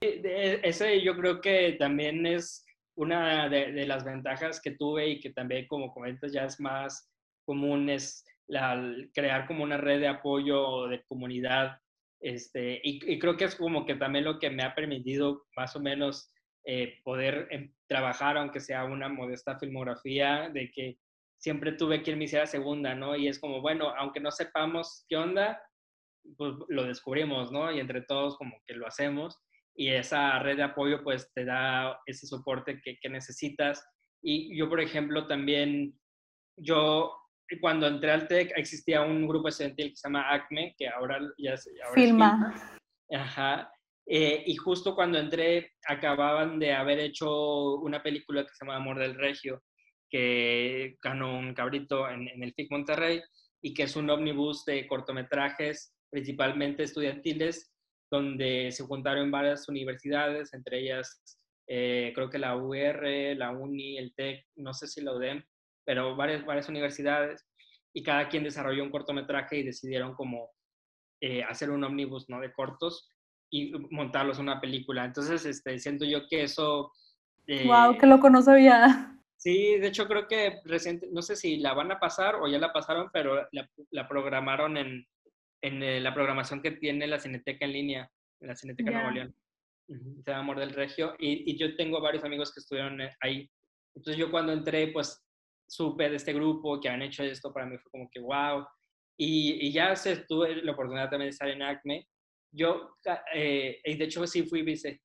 [0.00, 5.68] Ese yo creo que también es una de, las ventajas que tuve y que también,
[5.68, 7.08] como comentas, ya es más
[7.44, 8.26] común, es
[9.12, 11.78] crear como una red de apoyo de comunidad.
[12.24, 15.80] Este, y, creo que es como que también lo que me ha permitido más o
[15.80, 16.32] menos
[16.64, 20.96] eh, poder em, trabajar, aunque sea una modesta filmografía, de que
[21.36, 23.14] siempre tuve quien me hiciera segunda, ¿no?
[23.14, 25.62] Y es como, bueno, aunque no sepamos qué onda,
[26.38, 27.70] pues lo descubrimos, ¿no?
[27.70, 29.38] Y entre todos como que lo hacemos
[29.76, 33.86] y esa red de apoyo pues te da ese soporte que, que necesitas.
[34.22, 36.00] Y yo, por ejemplo, también,
[36.56, 37.12] yo
[37.60, 41.56] cuando entré al TEC existía un grupo estudiantil que se llama ACME, que ahora ya
[41.56, 42.54] se Filma.
[43.10, 43.70] Ajá.
[44.06, 48.98] Eh, y justo cuando entré acababan de haber hecho una película que se llama Amor
[48.98, 49.62] del Regio,
[50.10, 53.22] que ganó un cabrito en, en el FIC Monterrey
[53.62, 57.72] y que es un ómnibus de cortometrajes principalmente estudiantiles,
[58.10, 61.20] donde se juntaron varias universidades, entre ellas
[61.66, 63.02] eh, creo que la UR,
[63.36, 65.42] la UNI, el TEC, no sé si la UDEM,
[65.84, 67.46] pero varias, varias universidades,
[67.92, 70.50] y cada quien desarrolló un cortometraje y decidieron como
[71.20, 72.40] eh, hacer un ómnibus ¿no?
[72.40, 73.08] de cortos
[73.50, 75.04] y montarlos en una película.
[75.04, 76.92] Entonces, este, siento yo que eso...
[77.46, 77.92] ¡Wow!
[77.92, 78.30] Eh, ¡Qué loco!
[78.30, 79.10] No sabía.
[79.36, 82.58] Sí, de hecho creo que reciente, no sé si la van a pasar o ya
[82.58, 85.06] la pasaron, pero la, la programaron en,
[85.60, 89.34] en eh, la programación que tiene la Cineteca en línea, la Cineteca Nuevo León.
[89.86, 91.14] Se llama Amor del Regio.
[91.18, 93.50] Y, y, yo tengo varios amigos que estuvieron eh, ahí.
[93.94, 95.23] Entonces yo cuando entré, pues
[95.66, 98.66] supe de este grupo que han hecho esto, para mí fue como que wow.
[99.16, 102.08] Y, y ya se, tuve la oportunidad también de estar en ACME.
[102.52, 102.96] Yo,
[103.34, 105.00] eh, y de hecho sí fui vice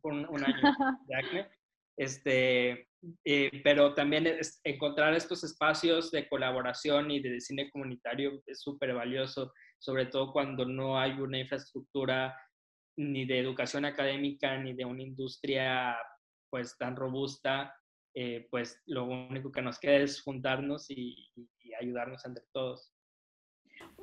[0.00, 0.60] por un, un, año
[1.06, 1.48] de ACME.
[1.96, 2.88] Este,
[3.24, 8.94] eh, pero también es, encontrar estos espacios de colaboración y de cine comunitario es súper
[8.94, 12.36] valioso sobre todo cuando no hay una infraestructura
[12.98, 15.96] ni de educación académica ni de una industria
[16.50, 17.74] pues tan robusta,
[18.14, 21.30] eh, pues lo único que nos queda es juntarnos y,
[21.80, 22.92] ayudarnos entre todos.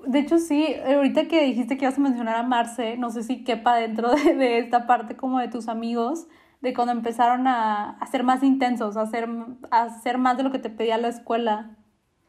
[0.08, 3.44] De hecho, sí, ahorita que dijiste que ibas a mencionar a Marce, no sé si
[3.44, 6.28] quepa dentro de, esta parte como de tus amigos,
[6.62, 9.30] de cuando empezaron a, a, ser más intensos, a hacer,
[9.70, 11.78] a hacer más de lo que te pedía la escuela.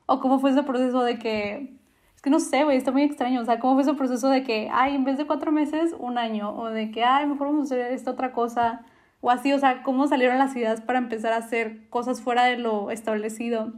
[0.06, 1.78] ¿O cómo fue ese proceso de que
[2.18, 3.40] es que no sé, güey, está muy extraño.
[3.40, 6.18] O sea, ¿cómo fue ese proceso de que, ay, en vez de cuatro meses, un
[6.18, 6.52] año?
[6.52, 8.84] O de que, ay, mejor vamos a hacer esta otra cosa.
[9.20, 12.59] O así, o sea, ¿cómo salieron las ideas para empezar a hacer cosas fuera de
[12.59, 13.72] lo establecido?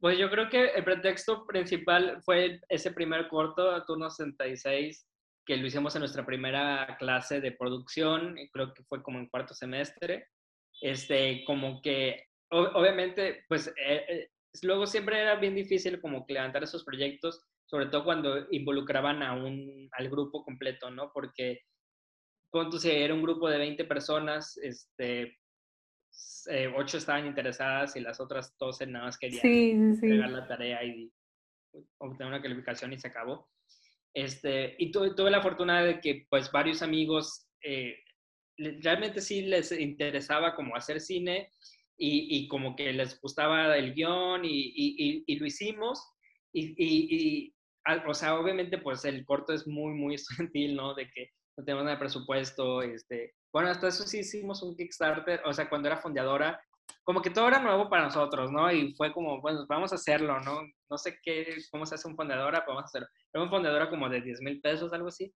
[0.00, 5.06] Pues yo creo que el pretexto principal fue ese primer corto, turno 66,
[5.44, 9.54] que lo hicimos en nuestra primera clase de producción, creo que fue como en cuarto
[9.54, 10.28] semestre.
[10.80, 14.28] Este, como que, obviamente, pues eh, eh,
[14.62, 19.88] luego siempre era bien difícil como levantar esos proyectos sobre todo cuando involucraban a un,
[19.92, 21.10] al grupo completo, ¿no?
[21.12, 21.62] Porque,
[22.56, 25.38] cuando si era un grupo de 20 personas, este,
[26.48, 29.42] eh, 8 estaban interesadas y las otras 12 nada más querían
[30.00, 31.12] sí, la tarea y
[31.98, 33.50] obtener una calificación y se acabó.
[34.14, 37.98] Este, y tuve, la fortuna de que pues varios amigos eh,
[38.56, 41.50] realmente sí les interesaba como hacer cine
[41.98, 46.02] y, y como que les gustaba el guion y, y, y lo hicimos.
[46.54, 47.54] Y,
[48.06, 50.14] o sea, obviamente, pues el corto es muy, muy
[50.54, 50.94] estudiantil, ¿no?
[50.94, 55.42] De que no tenemos nada de presupuesto, este, bueno, hasta eso sí hicimos un Kickstarter,
[55.44, 56.60] o sea, cuando era fundadora,
[57.02, 58.70] como que todo era nuevo para nosotros, ¿no?
[58.70, 60.60] Y fue como, bueno, vamos a hacerlo, ¿no?
[60.90, 63.08] No sé qué, cómo se hace un fundadora, pero vamos a hacerlo.
[63.32, 65.32] Era un fundadora como de 10 mil pesos, algo así.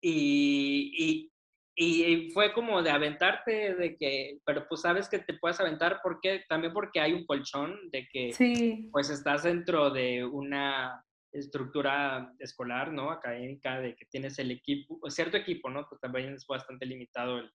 [0.00, 1.32] Y, y,
[1.74, 6.44] y, fue como de aventarte, de que, pero pues sabes que te puedes aventar, porque
[6.48, 8.88] también porque hay un colchón de que, sí.
[8.92, 11.04] pues estás dentro de una
[11.38, 13.10] estructura escolar, ¿no?
[13.10, 15.86] Académica, de que tienes el equipo, cierto equipo, ¿no?
[15.88, 17.50] Pues también es bastante limitado el,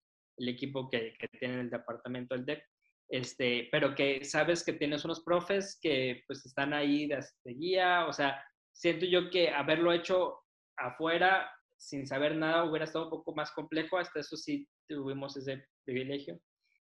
[0.47, 2.63] equipo que, que, tiene el departamento del DEC,
[3.09, 8.13] este, pero que sabes que tienes unos profes que pues están ahí de, guía, o
[8.13, 10.39] sea, siento yo que haberlo hecho
[10.77, 15.65] afuera sin saber nada hubiera estado un poco más complejo, hasta eso sí tuvimos ese
[15.85, 16.39] privilegio.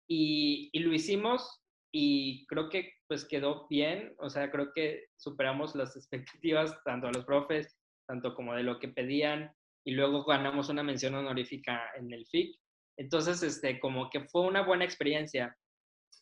[0.09, 1.63] Y, y lo hicimos
[1.99, 7.15] y creo que pues quedó bien, o sea, creo que superamos las expectativas tanto de
[7.15, 7.75] los profes,
[8.07, 9.51] tanto como de lo que pedían,
[9.83, 12.55] y luego ganamos una mención honorífica en el FIC.
[12.99, 15.57] Entonces, este, como que fue una buena experiencia.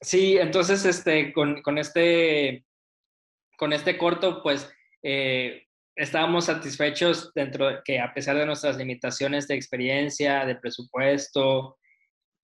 [0.01, 2.65] Sí, entonces, este, con, con este,
[3.57, 9.49] con este corto, pues, eh, estábamos satisfechos dentro de que a pesar de nuestras limitaciones
[9.49, 11.79] de experiencia, de presupuesto,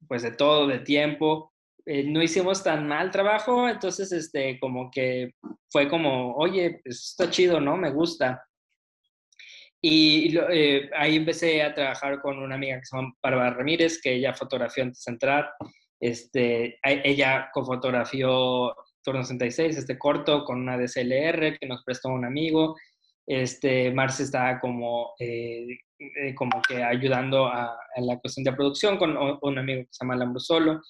[0.09, 1.50] pues de todo, de tiempo,
[1.87, 5.35] eh, no hicimos tan mal trabajo, entonces, este, como que
[5.71, 7.77] fue como, oye, pues está chido, ¿no?
[7.77, 8.45] Me gusta.
[9.83, 14.14] Y eh, ahí empecé a trabajar con una amiga que se llama Bárbara Ramírez, que
[14.14, 15.51] ella fotografió antes de entrar.
[15.99, 22.77] Este, ella cofotografió Turno 66, este corto con una DSLR que nos prestó un amigo.
[23.27, 25.79] Este, Marce estaba como, eh,
[26.35, 30.40] como que ayudando a, la cuestión de producción con un amigo que se llama Lambro
[30.40, 30.83] Solo.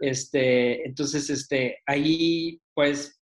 [0.00, 3.20] Este, entonces, este, ahí pues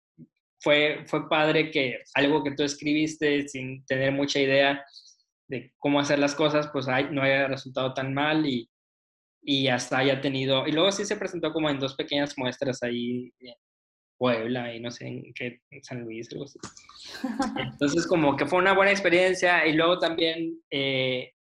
[0.61, 4.85] fue, fue padre que algo que tú escribiste sin tener mucha idea
[5.49, 8.71] de cómo hacer las cosas, pues no haya resultado tan mal y,
[9.43, 13.33] y hasta haya tenido, y luego sí se presentó como en dos pequeñas muestras ahí
[13.41, 13.55] en
[14.17, 16.59] Puebla y no sé en qué, en San Luis, algo así.
[17.59, 21.33] Entonces como que fue una buena experiencia y luego también eh,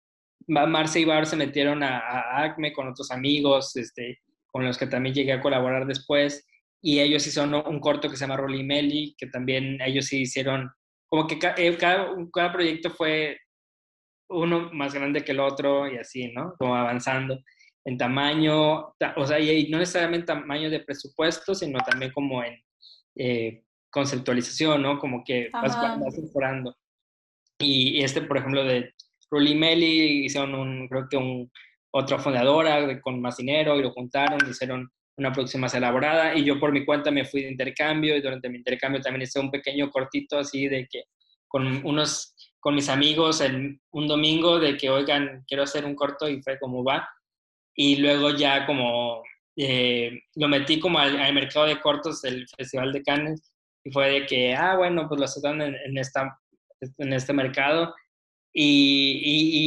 [0.47, 4.19] Marce y Bar se metieron a, a, ACME con otros amigos, este,
[4.51, 6.47] con los que también llegué a colaborar después
[6.83, 10.71] y ellos hicieron un corto que se llama Rolly Meli, que también ellos sí hicieron,
[11.09, 13.39] como que eh, cada, cada proyecto fue
[14.31, 16.55] uno más grande que el otro y así, ¿no?
[16.59, 17.39] Como avanzando
[17.85, 22.63] en tamaño, o sea, y no necesariamente tamaño de presupuesto, sino también como en
[23.17, 24.99] eh, conceptualización, ¿no?
[24.99, 25.77] Como que vas,
[26.19, 26.77] mejorando.
[27.59, 28.95] Y, este, por ejemplo, de
[29.31, 31.51] Ruli Meli, hicieron un, creo que un,
[31.93, 36.59] otra fundadora con más dinero y lo juntaron, hicieron una producción más elaborada y yo
[36.59, 39.91] por mi cuenta me fui de intercambio y durante mi intercambio también hice un pequeño
[39.91, 41.05] cortito así de que
[41.47, 46.29] con unos con mis amigos en un domingo de que oigan quiero hacer un corto
[46.29, 47.09] y fue como va.
[47.75, 49.23] Y luego ya como
[49.57, 53.53] eh, lo metí como al, mercado de cortos del Festival de Cannes
[53.85, 56.39] y fue de que, ah, bueno, pues lo están en, en, esta,
[56.99, 57.95] en este mercado
[58.53, 59.21] y,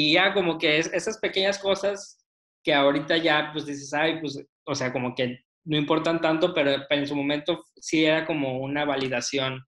[0.09, 2.19] y, ya como que es, esas pequeñas cosas
[2.63, 6.83] que ahorita ya pues dices, ay, pues, o sea, como que no importan tanto, pero,
[6.89, 9.63] en su momento sí era como una validación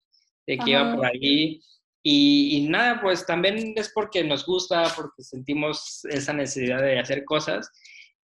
[0.46, 1.62] de que iba por ahí.
[2.04, 7.26] Y, y, nada, pues también es porque nos gusta, porque sentimos esa necesidad de hacer
[7.26, 7.72] cosas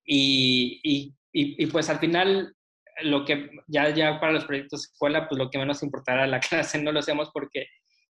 [0.06, 2.56] y, y, pues al final,
[3.04, 6.40] lo que ya, ya para los proyectos de escuela, pues lo que menos importara la
[6.50, 7.68] clase no lo hacemos porque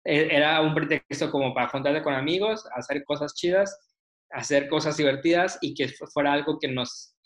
[0.04, 3.78] era un pretexto como para juntarte con amigos, hacer cosas chidas,
[4.30, 7.16] hacer cosas divertidas y que fuera algo que nos,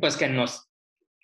[0.00, 0.68] pues que nos,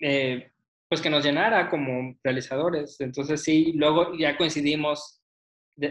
[0.00, 0.52] eh,
[0.88, 3.00] pues que nos llenara como realizadores.
[3.00, 5.22] Entonces sí, luego ya coincidimos.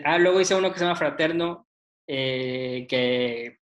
[0.03, 1.67] ah, luego hice uno que se llama Fraterno,
[2.07, 3.57] eh, que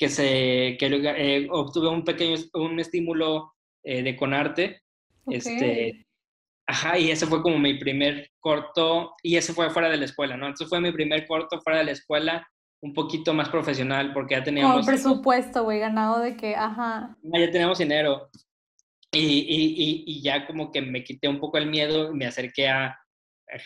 [0.00, 3.52] que, se, que eh, obtuve un pequeño un estímulo
[3.84, 4.80] eh, de Conarte.
[5.26, 6.06] Este,
[6.70, 10.36] ajá, y ese fue como mi primer corto, y ese fue fuera de la escuela,
[10.36, 10.46] ¿no?
[10.46, 12.46] Entonces fue mi primer corto fuera de la escuela,
[12.80, 14.74] un poquito más profesional, porque ya teníamos...
[14.74, 17.16] Como presupuesto, güey, ganado de que, ajá.
[17.22, 18.30] Ya teníamos dinero.
[19.12, 22.68] Y, y, y, ya como que me quité un poco el miedo y me acerqué
[22.68, 22.96] a,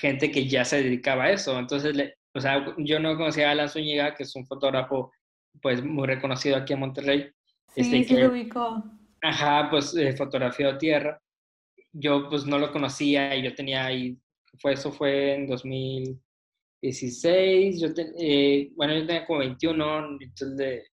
[0.01, 1.59] gente que ya se dedicaba a eso.
[1.59, 1.95] Entonces,
[2.35, 5.13] o sea, yo no conocía a Alan Zúñiga, que es un fotógrafo
[5.61, 7.31] pues muy reconocido aquí en Monterrey.
[7.75, 8.83] Sí, este, sí lo ubicó.
[9.21, 11.21] Ajá, pues eh, fotografió tierra.
[11.95, 14.19] Yo pues no lo conocía y yo tenía ahí,
[14.61, 20.91] fue, eso fue en 2016, yo eh, bueno, yo tenía como 21, entonces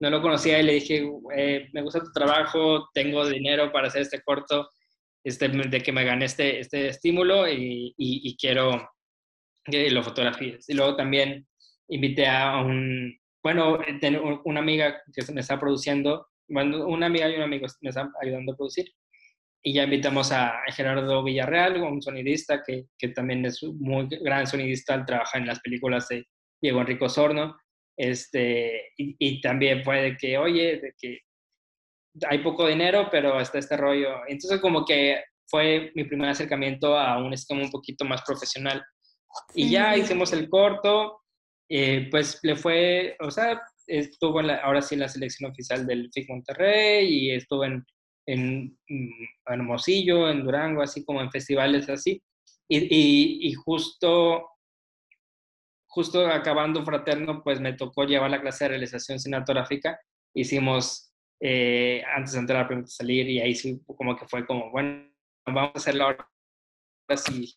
[0.00, 4.02] no lo conocía y le dije, eh, me gusta tu trabajo, tengo dinero para hacer
[4.02, 4.68] este corto,
[5.22, 8.90] este, de que me gané este, este estímulo y, y, quiero
[9.64, 10.68] que lo fotografíes.
[10.68, 11.46] Y luego también
[11.88, 17.36] invité a un, bueno, eh, una amiga que me está produciendo, bueno, una amiga y
[17.36, 18.86] un amigo me están ayudando a producir.
[19.62, 25.04] Y ya invitamos a Gerardo Villarreal, un sonidista que, que también es muy gran sonidista,
[25.04, 26.24] trabaja en las películas de
[26.62, 27.58] Diego Enrico Sorno.
[27.96, 31.18] Este, y, y también puede que, oye, de que
[32.28, 34.26] hay poco dinero, pero está este rollo.
[34.26, 38.82] Entonces, como que fue mi primer acercamiento a un esquema un poquito más profesional.
[39.54, 41.20] Y ya hicimos el corto,
[41.68, 46.28] eh, pues le fue, o sea, estuvo ahora sí en la selección oficial del FIC
[46.28, 47.84] Monterrey y estuvo en,
[48.32, 48.78] en,
[49.46, 52.22] Hermosillo, en Durango, así como en festivales así.
[52.68, 54.48] Y, y, justo,
[55.88, 59.98] justo acabando Fraterno, pues me tocó llevar la clase de realización cinematográfica.
[60.34, 65.10] Hicimos, eh, antes de entrar, a salir, y ahí sí como que fue como, bueno,
[65.46, 66.30] vamos a hacerlo ahora
[67.08, 67.54] así,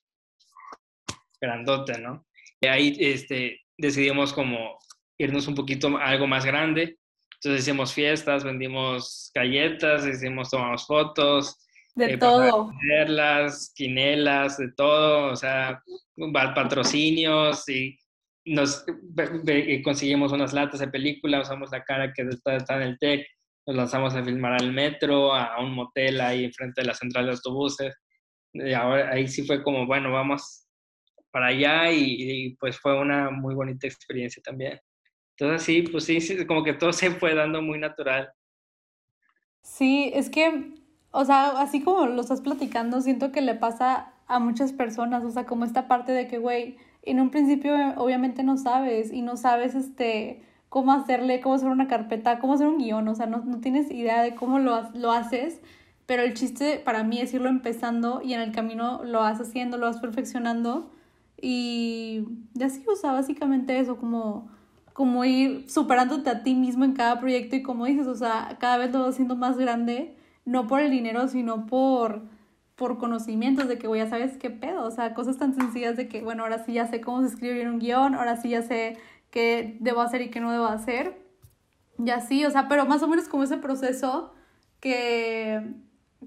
[1.40, 2.26] grandote, ¿no?
[2.60, 4.80] Y ahí, este, decidimos como
[5.20, 6.98] irnos un poquito a algo más grande.
[7.44, 11.60] Entonces hicimos fiestas, vendimos galletas, hicimos, tomamos fotos.
[11.94, 12.72] De eh, todo.
[12.90, 15.84] Verlas, quinelas, de todo, o sea,
[16.34, 17.98] patrocinios y
[18.46, 18.86] nos
[19.84, 23.28] conseguimos unas latas de película, usamos la cara que está, está en el TEC,
[23.66, 27.32] nos lanzamos a filmar al metro, a un motel ahí enfrente de la central de
[27.32, 27.94] autobuses.
[28.54, 30.68] Y ahora ahí sí fue como, bueno, vamos
[31.32, 34.80] para allá y, pues fue una muy bonita experiencia también.
[35.38, 38.34] Entonces sí, pues sí, como que todo se fue dando muy natural.
[39.62, 40.76] Sí, es que,
[41.12, 45.32] o sea, así como lo estás platicando, siento que le pasa a muchas personas, o
[45.32, 49.38] sea, como esta parte de que, güey, en un principio obviamente no sabes y no
[49.38, 53.40] sabes, este, cómo hacerle, cómo hacer una carpeta, cómo hacer un guion, o sea, no,
[53.46, 55.62] no tienes idea de cómo lo, lo haces,
[56.06, 59.78] pero el chiste para mí es irlo empezando y en el camino lo vas haciendo,
[59.78, 60.92] lo vas perfeccionando
[61.42, 62.26] y
[62.64, 64.50] así, o sea, básicamente eso, como,
[64.94, 68.78] como ir superándote a ti mismo en cada proyecto y como dices, o sea, cada
[68.78, 70.16] vez lo vas haciendo más grande,
[70.46, 72.22] no por el dinero, sino por,
[72.76, 76.08] por conocimientos de que, güey, ya sabes qué pedo, o sea, cosas tan sencillas de
[76.08, 78.98] que, bueno, ahora sí ya sé cómo se escribe un guion, ahora sí ya sé
[79.32, 81.24] qué debo hacer y qué no debo hacer,
[81.98, 84.34] y así, o sea, pero más o menos como ese proceso
[84.80, 85.62] que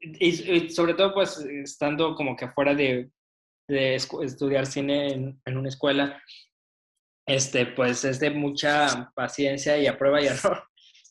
[0.01, 3.11] y, sobre todo pues estando como que fuera de,
[3.69, 6.23] de estudiar cine en, en, una escuela,
[7.27, 10.63] este, pues es de mucha paciencia y a prueba y error.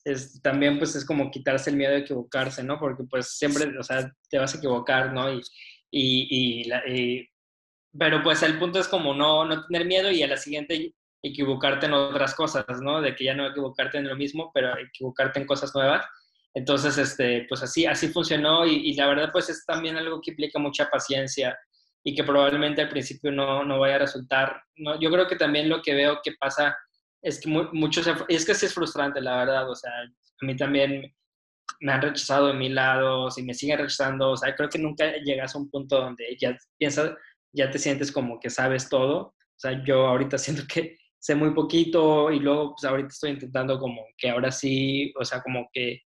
[0.05, 2.77] Es, también pues es como quitarse el miedo de equivocarse, ¿no?
[2.77, 5.31] Porque pues siempre, o sea, te vas a equivocar, ¿no?
[5.33, 5.41] Y,
[5.91, 7.29] y, y,
[7.97, 11.85] pero pues el punto es como no, no tener miedo y a la siguiente equivocarte
[11.85, 13.01] en otras cosas, ¿no?
[13.01, 16.05] De que ya no equivocarte en lo mismo, pero equivocarte en cosas nuevas.
[16.53, 20.31] Entonces, este, pues así, así funcionó y, y la verdad pues es también algo que
[20.31, 21.57] implica mucha paciencia
[22.03, 24.61] y que probablemente al principio no, no vaya a resultar.
[24.75, 26.77] No, yo creo que también lo que veo que pasa
[27.21, 31.13] es que muchos, es que sí es frustrante, la verdad, o sea, a mí también
[31.79, 35.13] me han rechazado de mil lados y me siguen rechazando, o sea, creo que nunca
[35.23, 37.13] llegas a un punto donde ya piensas,
[37.53, 41.53] ya te sientes como que sabes todo, o sea, yo ahorita siento que sé muy
[41.53, 46.01] poquito y luego, pues ahorita estoy intentando como que ahora sí, o sea, como que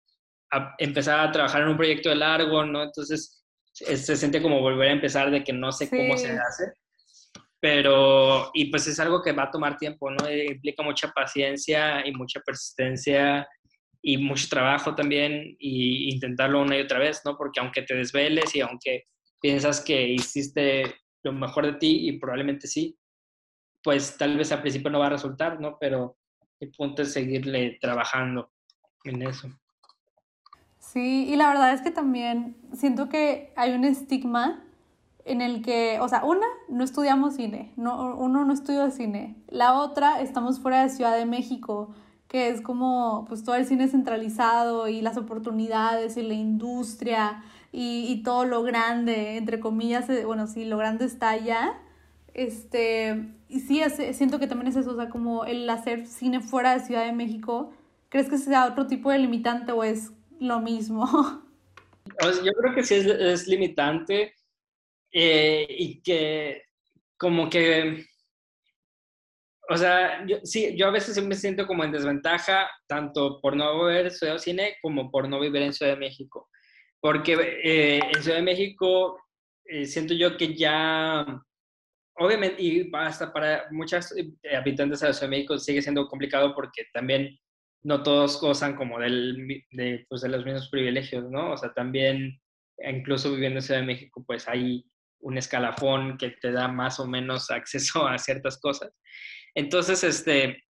[0.78, 2.82] empezar a trabajar en un proyecto de largo, ¿no?
[2.82, 3.43] Entonces,
[3.74, 6.72] se siente como volver a empezar de que no sé cómo se hace.
[7.60, 10.26] Pero, y pues es algo que va a tomar tiempo, ¿no?
[10.28, 13.48] Eh, implica mucha paciencia y mucha persistencia
[14.02, 17.38] y mucho trabajo también y intentarlo una y otra vez, ¿no?
[17.38, 19.04] Porque aunque te desveles y aunque
[19.40, 22.98] piensas que hiciste lo mejor de ti y probablemente sí,
[23.82, 25.78] pues tal vez al principio no va a resultar, ¿no?
[25.80, 26.18] Pero
[26.60, 28.52] el punto es seguirle trabajando
[29.04, 29.48] en eso.
[30.94, 34.62] Sí, y la verdad es que también siento que hay un estigma
[35.24, 39.34] en el que, o sea, una, no estudiamos cine, no, uno no estudia cine.
[39.48, 41.92] La otra, estamos fuera de Ciudad de México,
[42.28, 47.42] que es como, pues todo el cine centralizado y las oportunidades y la industria
[47.72, 51.74] y, y todo lo grande, entre comillas, eh, bueno, sí, lo grande está allá.
[52.34, 53.82] Este, y sí,
[54.12, 57.12] siento que también es eso, o sea, como el hacer cine fuera de Ciudad de
[57.12, 57.72] México,
[58.10, 61.06] ¿crees que sea otro tipo de limitante o es lo mismo.
[62.44, 64.34] yo creo que sí es, limitante
[65.12, 66.62] eh, y que
[67.16, 68.04] como que,
[69.68, 73.88] o sea, yo, sí, yo a veces me siento como en desventaja, tanto por no
[74.10, 76.50] Ciudad de Cine como por no vivir en Ciudad de México.
[77.00, 79.18] Porque eh, en Ciudad de México
[79.64, 81.24] eh, siento yo que ya,
[82.16, 84.14] obviamente, y hasta para muchas
[84.56, 87.38] habitantes de Ciudad de México sigue siendo complicado porque también
[87.84, 91.52] no todos gozan como de, pues, de los mismos privilegios, ¿no?
[91.52, 92.40] O sea, también,
[92.78, 94.84] incluso viviendo en Ciudad de México, pues hay
[95.20, 98.90] un escalafón que te da más o menos acceso a ciertas cosas.
[99.54, 100.64] Entonces, este,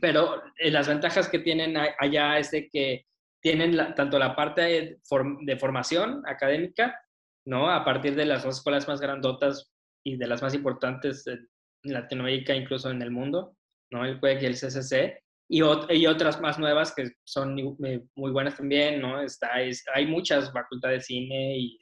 [0.00, 3.06] pero eh, las ventajas que tienen allá es de que
[3.42, 4.98] tienen tanto la parte de,
[5.42, 7.00] de, formación académica,
[7.46, 7.70] ¿no?
[7.70, 9.72] A partir de las dos escuelas más grandotas
[10.04, 11.48] y de las más importantes en
[11.82, 13.56] Latinoamérica, incluso en el mundo,
[13.90, 14.04] ¿no?
[14.04, 19.00] El CUEC y el CCC, y, y, otras más nuevas que son muy buenas también,
[19.00, 19.20] ¿no?
[19.20, 19.50] Está,
[19.94, 21.78] hay muchas facultades de cine y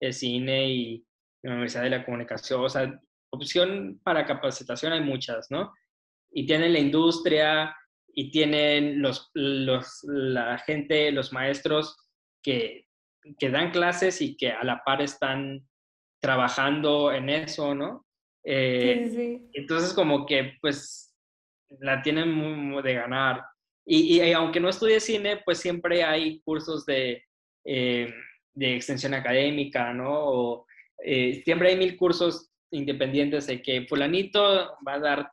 [0.00, 1.06] de cine y
[1.42, 3.00] la Universidad de la Comunicación, o sea,
[3.30, 5.72] opción para capacitación hay muchas, ¿no?
[6.30, 7.74] Y tienen la industria
[8.14, 11.96] y tienen los, los, la gente, los maestros
[12.42, 12.86] que,
[13.38, 15.66] que dan clases y que a la par están
[16.20, 18.06] trabajando en eso, ¿no?
[18.44, 19.50] Eh, sí, sí.
[19.52, 21.07] Entonces, como que, pues,
[21.80, 23.44] la tienen muy, de ganar.
[23.84, 27.24] Y, aunque no estudie cine, pues siempre hay cursos de,
[27.64, 28.12] eh,
[28.52, 30.12] de extensión académica, ¿no?
[30.12, 30.66] O,
[31.04, 35.32] eh, siempre hay mil cursos independientes de que fulanito va a dar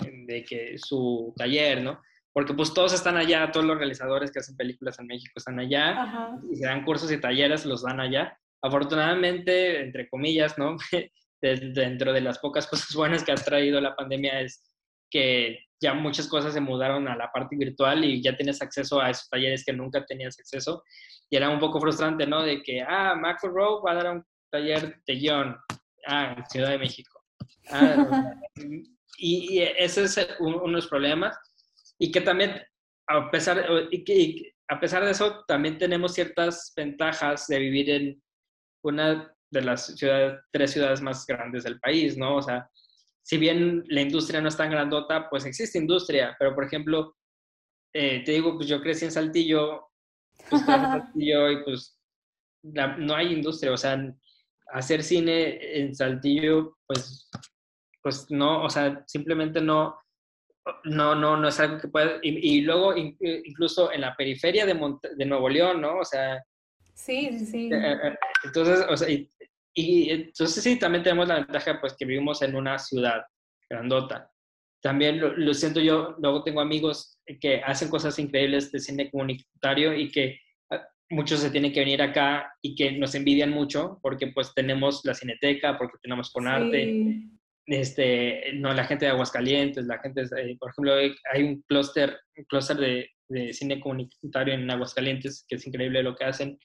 [0.00, 2.00] de que su taller, ¿no?
[2.32, 6.32] Porque pues todos están allá, todos los realizadores que hacen películas en México están allá,
[6.50, 8.36] y se dan cursos y talleres, los dan allá.
[8.60, 10.76] Afortunadamente, entre comillas, ¿no?
[11.42, 14.73] Dentro de las pocas cosas buenas que ha traído la pandemia es
[15.14, 19.10] que ya muchas cosas se mudaron a la parte virtual y ya tienes acceso a
[19.10, 20.82] esos talleres que nunca tenías acceso.
[21.30, 22.42] Y era un poco frustrante, ¿no?
[22.42, 25.56] De que, ah, Marco Rowe va a dar un taller de guion,
[26.08, 27.22] ah, en Ciudad de México.
[27.70, 28.34] Ah,
[29.18, 31.38] y, ese es uno de los problemas.
[31.96, 32.60] Y que también,
[33.06, 38.22] a pesar, y que, a pesar de eso, también tenemos ciertas ventajas de vivir en
[38.82, 42.38] una de las ciudades, tres ciudades más grandes del país, ¿no?
[42.38, 42.68] O sea,
[43.24, 47.16] si bien la industria no es tan grandota, pues existe industria, pero por ejemplo,
[47.94, 49.88] eh, te digo, pues yo crecí en Saltillo,
[50.50, 51.98] pues Saltillo y pues
[52.62, 53.98] no hay industria, o sea,
[54.72, 57.30] hacer cine en Saltillo, pues,
[58.02, 59.98] pues no, o sea, simplemente no,
[60.84, 64.78] no, no, no es algo que pueda, y, luego incluso en la periferia de,
[65.16, 65.98] de Nuevo León, ¿no?
[65.98, 66.42] O sea,
[66.94, 69.28] Sí, sí, eh, eh, Entonces, o sea, y,
[69.74, 73.24] entonces sí, también tenemos la ventaja pues que vivimos en una ciudad
[73.68, 74.30] grandota.
[74.82, 80.10] También lo, siento yo, luego tengo amigos que hacen cosas increíbles de cine comunitario y
[80.10, 80.38] que
[80.70, 85.00] ah, muchos se tienen que venir acá y que nos envidian mucho porque pues tenemos
[85.04, 87.22] la cineteca, porque tenemos con arte,
[87.66, 90.22] este, no, la gente de Aguascalientes, la gente,
[90.58, 90.94] por ejemplo,
[91.32, 96.14] hay un clúster, un clúster de, de, cine comunitario en Aguascalientes que es increíble lo
[96.14, 96.58] que hacen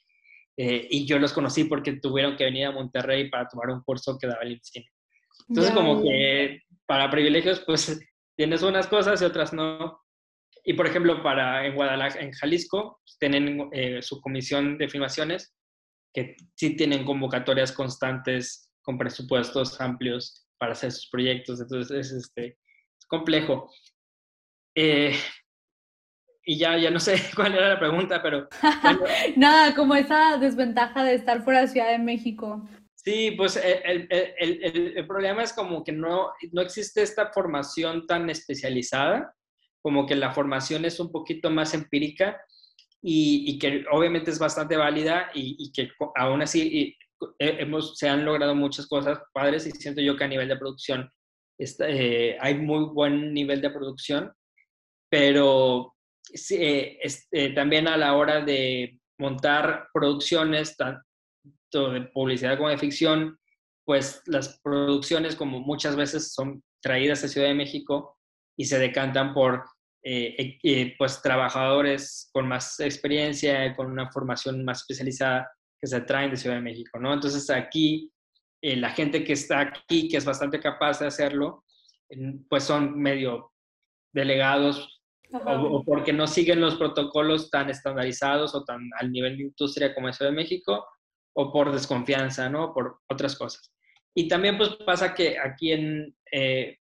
[0.62, 4.18] eh, y yo los conocí porque tuvieron que venir a Monterrey para tomar un curso
[4.20, 4.90] que daba el cine.
[5.48, 7.98] Entonces, como que para privilegios, pues
[8.36, 10.02] tienes unas cosas y otras no.
[10.66, 15.56] Y por ejemplo, para en Guadalajara, en Jalisco, pues, tienen eh, su comisión de filmaciones,
[16.14, 21.62] que sí tienen convocatorias constantes con presupuestos amplios para hacer sus proyectos.
[21.62, 23.72] Entonces, es, este, es complejo.
[24.76, 25.16] Eh,
[26.50, 28.50] y ya, ya no sé cuál era la pregunta, pero...
[29.36, 32.68] Nada, como esa desventaja de estar fuera de Ciudad de México.
[32.96, 37.32] Sí, pues eh, el, el, el, el, problema es como que no, no existe esta
[37.32, 39.32] formación tan especializada,
[39.84, 42.42] como que la formación es un poquito más empírica
[43.00, 46.98] y, y que obviamente es bastante válida y, y que aún así
[47.38, 51.12] hemos, se han logrado muchas cosas padres y siento yo que a nivel de producción
[51.60, 54.34] está, eh, hay muy buen nivel de producción,
[55.12, 55.94] pero
[56.52, 63.38] eh, también a la hora de montar producciones, tanto de publicidad como de ficción,
[63.86, 68.18] pues las producciones como muchas veces son traídas a Ciudad de México
[68.58, 69.66] y se decantan por
[70.04, 75.50] eh, eh, pues trabajadores con más experiencia, con una formación más especializada
[75.82, 77.14] que se traen de Ciudad de México, ¿no?
[77.14, 78.12] Entonces aquí
[78.62, 81.64] la gente que está aquí, que es bastante capaz de hacerlo,
[82.50, 83.54] pues son medio
[84.14, 84.99] delegados
[85.32, 90.10] o, porque no siguen los protocolos tan estandarizados o tan al nivel de industria como
[90.10, 90.88] eso de México,
[91.34, 92.74] o por desconfianza, ¿no?
[92.74, 93.72] Por otras cosas.
[94.16, 96.78] Y también pues pasa que aquí en, eh,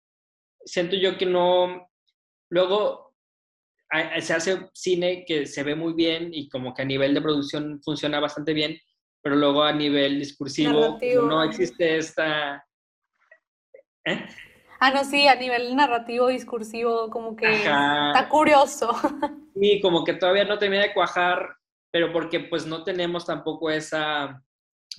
[0.65, 1.89] siento yo que no,
[2.51, 3.15] luego
[4.21, 7.81] se hace cine que se ve muy bien y como que a nivel de producción
[7.83, 8.79] funciona bastante bien,
[9.23, 12.65] pero luego a nivel discursivo no existe esta...
[14.05, 14.27] ¿eh?
[14.81, 18.93] Ah, no, sí, a nivel narrativo, discursivo, como que está curioso.
[19.61, 21.57] Sí, como que todavía no termina de cuajar,
[21.91, 24.41] pero porque pues no tenemos tampoco esa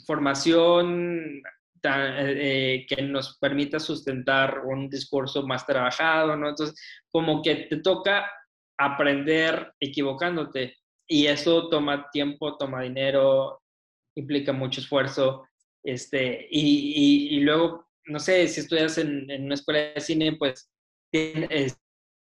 [0.05, 1.41] formación
[1.81, 6.49] eh, que nos permita sustentar un discurso más trabajado, ¿no?
[6.49, 6.77] Entonces,
[7.09, 8.29] como que te toca
[8.77, 10.75] aprender equivocándote
[11.07, 13.61] y eso toma tiempo, toma dinero,
[14.15, 15.47] implica mucho esfuerzo,
[15.81, 20.69] este, y, y luego no sé, si estudias en, una escuela de cine, pues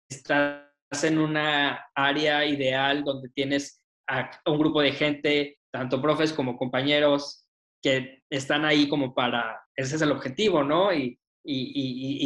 [0.09, 6.57] estás en una área ideal donde tienes a un grupo de gente, tanto profes como
[6.57, 7.45] compañeros,
[7.81, 10.93] que están ahí como para, ese es el objetivo, ¿no?
[10.93, 11.17] Y,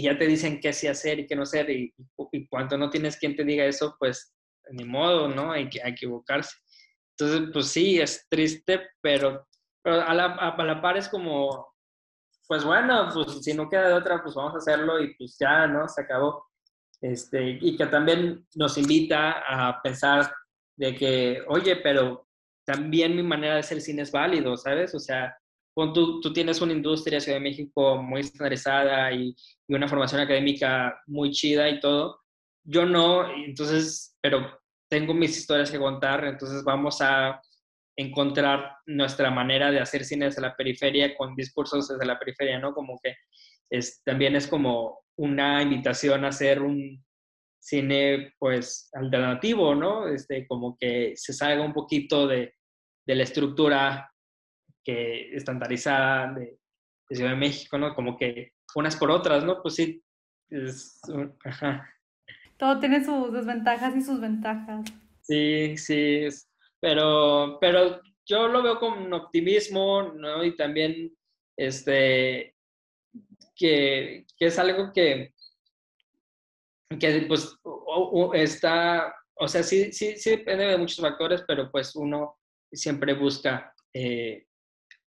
[0.01, 1.93] ya te dicen qué sí hacer y qué no hacer, y,
[2.31, 4.33] y, cuando no tienes quien te diga eso, pues
[4.71, 5.51] ni modo, ¿no?
[5.51, 6.57] Hay que equivocarse.
[7.17, 9.45] Entonces, pues sí, es triste, pero,
[9.83, 11.72] la, a la par es como
[12.53, 15.65] pues bueno, pues si no queda de otra, pues vamos a hacerlo y pues ya,
[15.65, 15.89] ¿no?
[15.89, 16.45] Se acabó.
[17.01, 20.31] Este, y que también nos invita a pensar
[20.77, 22.27] de que, oye, pero
[22.63, 24.93] también mi manera de hacer cine es válido, ¿sabes?
[24.93, 25.35] O sea,
[25.73, 29.35] tú, tú tienes una industria Ciudad de México muy estandarizada y,
[29.67, 32.21] y, una formación académica muy chida y todo.
[32.63, 37.41] Yo no, entonces, pero tengo mis historias que contar, entonces vamos a
[37.95, 42.73] encontrar nuestra manera de hacer cine desde la periferia con discursos desde la periferia, ¿no?
[42.73, 43.15] Como que
[43.69, 47.03] es, también es como una invitación a hacer un
[47.59, 50.07] cine, pues, alternativo, ¿no?
[50.07, 52.55] Este, como que se salga un poquito de,
[53.05, 54.11] de la estructura
[54.83, 56.59] que estandarizada de,
[57.09, 57.93] de, Ciudad de México, ¿no?
[57.95, 59.61] Como que unas por otras, ¿no?
[59.61, 60.03] Pues sí,
[60.49, 60.99] es,
[61.45, 61.89] ajá.
[62.57, 64.85] Todo tiene sus desventajas y sus ventajas.
[65.21, 66.27] Sí, sí,
[66.83, 70.43] pero, pero yo lo veo con optimismo, ¿no?
[70.43, 71.15] Y también,
[71.55, 72.57] este,
[73.55, 75.33] que, que es algo que,
[76.99, 77.57] que pues
[78.33, 82.37] está, o sea, sí, sí, sí depende de muchos factores, pero pues uno
[82.69, 84.47] siempre busca eh,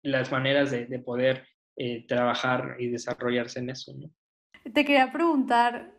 [0.02, 4.10] las maneras de, de poder eh, trabajar y desarrollarse en eso, ¿no?
[4.74, 5.90] Te quería preguntar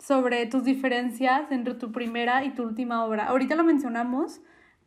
[0.00, 3.26] sobre tus diferencias entre tu primera y tu última obra.
[3.26, 4.40] Ahorita lo mencionamos,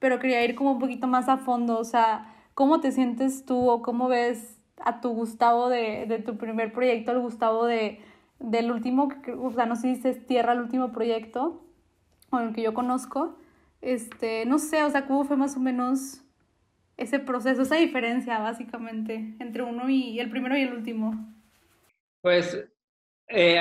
[0.05, 3.71] pero quería ir como un poquito más a fondo, o sea, ¿cómo te sientes tú
[3.71, 7.99] o cómo ves a tu Gustavo de, de tu primer proyecto, al Gustavo de,
[8.37, 9.09] del último,
[9.41, 11.65] o sea, no sé si dices Tierra, el último proyecto,
[12.29, 13.39] o el que yo conozco,
[13.81, 16.21] este, no sé, o sea, cómo fue más o menos
[16.97, 21.33] ese proceso, esa diferencia básicamente entre uno y el primero y el último.
[22.21, 22.63] Pues,
[23.29, 23.57] eh,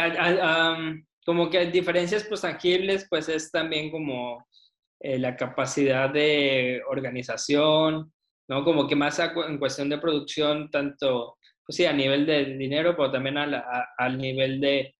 [1.24, 4.44] como que diferencias pues tangibles, pues es también como
[5.06, 8.10] eh, la capacidad de organización,
[8.48, 8.64] ¿no?
[8.64, 11.36] Como que más en cuestión de producción, tanto,
[11.66, 14.94] pues sí, a nivel de dinero, pero también al nivel de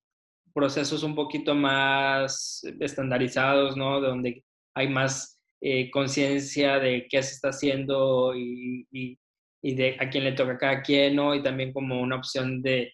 [0.53, 3.99] procesos un poquito más estandarizados, ¿no?
[3.99, 4.45] Donde
[4.75, 10.33] hay más eh, conciencia de qué se está haciendo y, y, de a quién le
[10.33, 11.35] toca a cada quien, ¿no?
[11.35, 12.93] Y también como una opción de,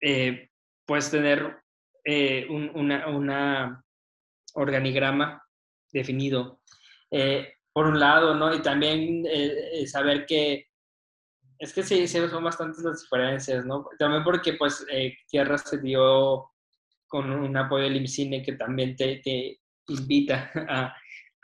[0.00, 0.48] eh,
[0.86, 1.58] pues, tener
[2.06, 3.84] eh, un una
[4.54, 5.42] organigrama
[5.92, 6.60] definido.
[7.10, 8.54] Eh, por un lado, ¿no?
[8.54, 10.68] Y también eh, saber que
[11.58, 13.88] es que sí, sí, son bastantes las diferencias, ¿no?
[13.98, 16.50] También porque, pues, eh, Tierra se dio
[17.08, 19.58] con un apoyo del IMCINE que también te, te
[19.88, 20.94] invita a,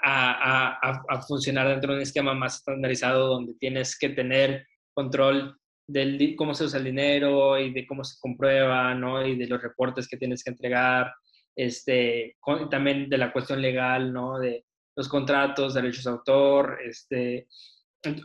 [0.03, 5.59] a, a, a, funcionar dentro de un esquema más estandarizado donde tienes que tener control
[5.87, 9.27] de cómo se usa el dinero y de cómo se comprueba, ¿no?
[9.27, 11.13] Y de los reportes que tienes que entregar,
[11.57, 12.37] este,
[12.71, 14.39] también de la cuestión legal, ¿no?
[14.39, 14.65] De
[14.97, 17.49] los contratos, derechos de autor, este,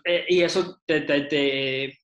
[0.05, 1.99] eh, y eso te, te, te,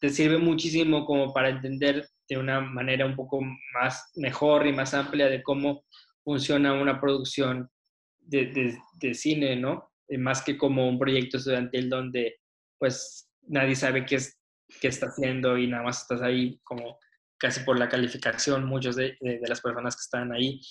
[0.00, 3.40] te, sirve muchísimo como para entender de una manera un poco
[3.74, 5.84] más mejor y más amplia de cómo
[6.22, 7.70] funciona una producción
[8.18, 9.90] de, de, de cine, ¿no?
[10.18, 12.36] Más que como un proyecto estudiantil donde
[12.78, 14.38] pues nadie sabe qué es
[14.80, 16.98] qué está haciendo y nada más estás ahí como
[17.44, 20.62] casi por la calificación, muchos de, de, las personas que están ahí.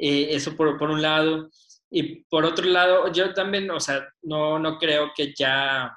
[0.00, 1.50] Eh, eso por, por, un lado.
[1.90, 5.94] Y por otro lado, yo también, o sea, no, no creo que ya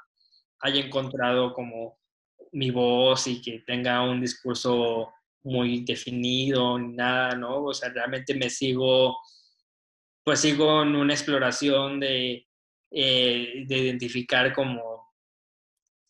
[0.59, 1.97] haya encontrado como
[2.51, 5.09] mi voz y que tenga un discurso
[5.43, 7.63] muy definido ni nada, ¿no?
[7.63, 9.19] O sea, realmente me sigo,
[10.21, 12.45] pues sigo en una exploración de,
[12.91, 15.13] eh, de identificar como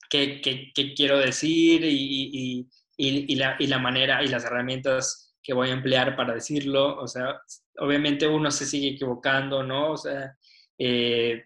[0.10, 2.70] qué, qué, qué quiero decir y, y,
[3.02, 6.98] y, la, y la manera y las herramientas que voy a emplear para decirlo.
[6.98, 7.42] O sea,
[7.78, 9.92] obviamente uno se sigue equivocando, ¿no?
[9.94, 10.36] O sea,
[10.78, 11.46] eh,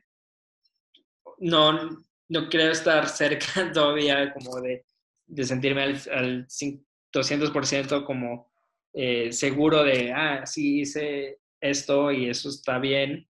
[1.37, 4.85] no, no creo estar cerca todavía como de,
[5.27, 8.51] de sentirme al, al 200% como
[8.93, 13.27] eh, seguro de, ah, sí hice esto y eso está bien.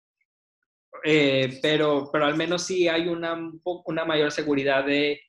[1.04, 5.20] Eh, pero, pero al menos sí hay una, una mayor seguridad de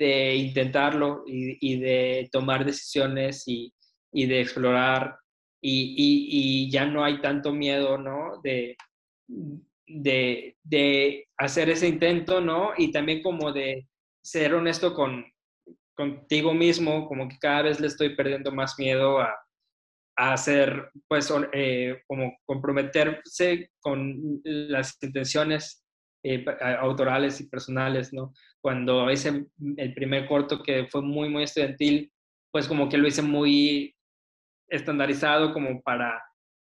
[0.00, 3.70] de intentarlo y, de tomar decisiones y,
[4.10, 5.18] y de explorar
[5.60, 8.40] y, y, ya no hay tanto miedo, ¿no?
[8.42, 8.78] De,
[9.86, 12.70] de, de, hacer ese intento, ¿no?
[12.78, 13.86] Y también como de
[14.24, 15.26] ser honesto con,
[15.94, 19.36] contigo mismo, como que cada vez le estoy perdiendo más miedo a,
[20.16, 25.84] a hacer, pues, eh, como comprometerse con las intenciones
[26.22, 26.44] eh,
[26.80, 28.32] autorales y personales, ¿no?
[28.60, 29.46] cuando hice
[29.76, 32.12] el primer corto que fue muy, muy estudiantil,
[32.50, 33.96] pues como que lo hice muy
[34.68, 36.22] estandarizado como para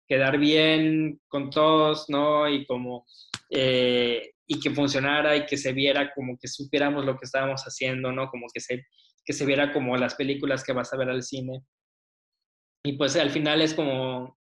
[0.07, 2.49] quedar bien con todos, ¿no?
[2.49, 3.05] Y como,
[3.49, 8.11] eh, y que funcionara y que se viera como que supiéramos lo que estábamos haciendo,
[8.11, 8.29] ¿no?
[8.29, 8.85] Como que se,
[9.23, 11.61] que se viera como las películas que vas a ver al cine.
[12.83, 14.37] Y pues al final es como,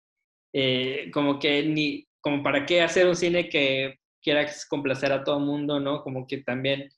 [0.52, 5.38] eh, como que ni, como para qué hacer un cine que quiera complacer a todo
[5.38, 6.02] el mundo, ¿no?
[6.02, 6.88] Como que también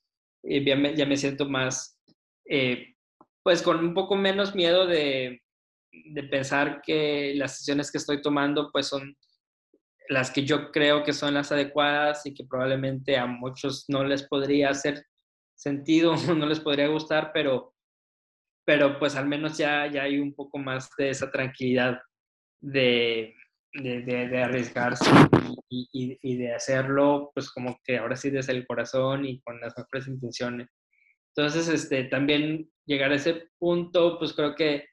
[0.42, 1.98] eh, ya, me, siento más,
[2.46, 2.94] eh,
[3.42, 5.42] pues con un poco menos miedo de,
[6.30, 9.16] pensar que las decisiones que estoy tomando pues son
[10.08, 14.22] las que yo creo que son las adecuadas y que probablemente a muchos no les
[14.22, 15.04] podría hacer
[15.56, 17.74] sentido, no les podría gustar, pero,
[18.64, 22.00] pero pues al menos ya, ya hay un poco más de esa tranquilidad
[22.60, 23.34] de,
[24.42, 25.10] arriesgarse
[25.70, 29.72] y, y, de hacerlo, pues como que ahora sí desde el corazón y con las
[29.76, 30.68] mejores intenciones.
[31.34, 34.86] Entonces, este, también llegar a ese punto, pues creo que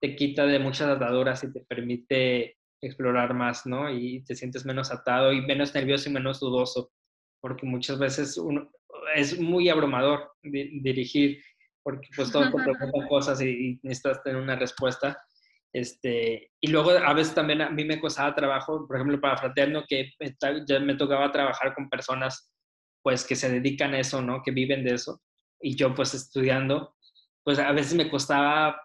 [0.00, 3.90] te quita de muchas ataduras y te permite explorar más, ¿no?
[3.90, 6.90] Y te sientes menos atado y menos nervioso y menos dudoso,
[7.40, 8.70] porque muchas veces uno,
[9.14, 11.42] es muy abrumador dirigir,
[11.82, 15.16] porque pues todos te preguntan cosas y, necesitas tener una respuesta.
[15.74, 19.82] Este, y luego a veces también a mí me costaba trabajo, por ejemplo, para Fraterno,
[19.88, 20.12] que
[20.68, 22.52] ya me tocaba trabajar con personas
[23.02, 24.40] pues que se dedican a eso, ¿no?
[24.40, 25.20] Que viven de eso.
[25.60, 26.94] Y yo pues estudiando,
[27.42, 28.80] pues a veces me costaba,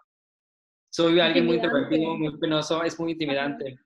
[0.92, 3.78] soy alguien muy introvertido, muy penoso, es muy intimidante.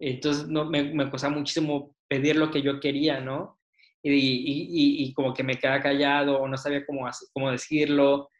[0.00, 3.60] Entonces no, me, me costaba muchísimo pedir lo que yo quería, ¿no?
[4.02, 8.30] Y, y, y, como que me quedaba callado o no sabía cómo, cómo decirlo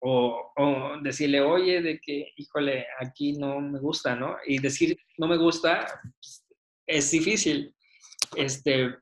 [0.00, 4.36] o, o, decirle, oye, de que, híjole, aquí no me gusta, ¿no?
[4.46, 5.86] Y decir no me gusta
[6.20, 6.44] pues,
[6.86, 7.74] es difícil.
[8.36, 8.94] Este,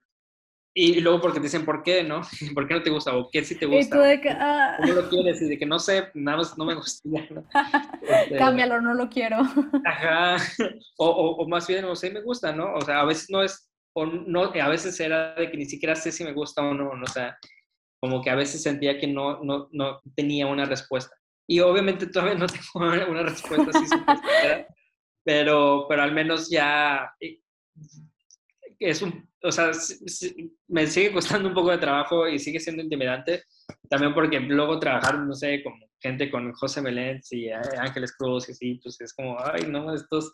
[0.78, 2.20] y luego porque te dicen, ¿por qué, no?
[2.54, 3.16] ¿Por qué no te gusta?
[3.16, 3.98] ¿O qué sí te gusta?
[3.98, 4.76] de que, ah.
[4.78, 5.40] ¿Cómo lo quieres?
[5.40, 7.08] Y de que no sé, nada más no me gusta.
[7.08, 7.46] ¿no?
[8.02, 9.38] Este, Cámbialo, no lo quiero.
[9.84, 10.36] Ajá.
[10.98, 12.74] O, o, más bien, no sé, me gusta, ¿no?
[12.74, 15.96] O sea, a veces no es, o no, a veces era de que ni siquiera
[15.96, 17.04] sé si me gusta o no, ¿no?
[17.04, 17.36] O sea,
[18.06, 21.16] como que a veces sentía que no, no, no tenía una respuesta.
[21.48, 23.72] Y obviamente todavía no tengo una respuesta
[25.24, 27.40] pero, pero al menos ya eh,
[28.78, 29.72] es un, o sea,
[30.68, 33.42] me sigue costando un poco de trabajo y sigue siendo intimidante,
[33.90, 38.52] también porque luego trabajar, no sé, como gente con José Meléndez y Ángeles Cruz y
[38.52, 40.32] así, pues es como, ay, no, estos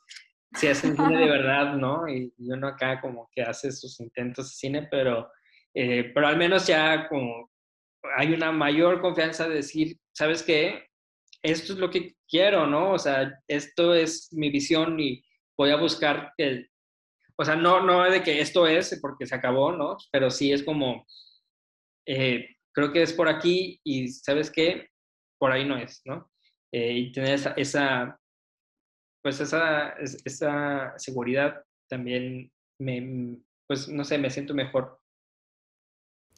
[0.55, 2.07] sí hacen cine de verdad, ¿no?
[2.07, 5.31] Y, uno acá como que hace sus intentos de cine, pero,
[5.73, 7.52] eh, pero al menos ya como
[8.17, 10.87] hay una mayor confianza de decir, ¿sabes qué?
[11.43, 12.93] Esto es lo que quiero, ¿no?
[12.93, 15.25] O sea, esto es mi visión y
[15.57, 16.71] voy a buscar el,
[17.37, 19.97] o sea, no, no de que esto es porque se acabó, ¿no?
[20.11, 21.07] Pero sí es como,
[22.07, 24.89] eh, creo que es por aquí y sabes qué,
[25.39, 26.31] por ahí no es, ¿no?
[26.73, 28.21] Eh, y tener esa, esa,
[29.23, 29.91] pues esa,
[30.25, 35.02] esa seguridad también me, pues no sé, me siento mejor.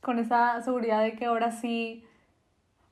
[0.05, 2.05] Con esa seguridad de que ahora sí,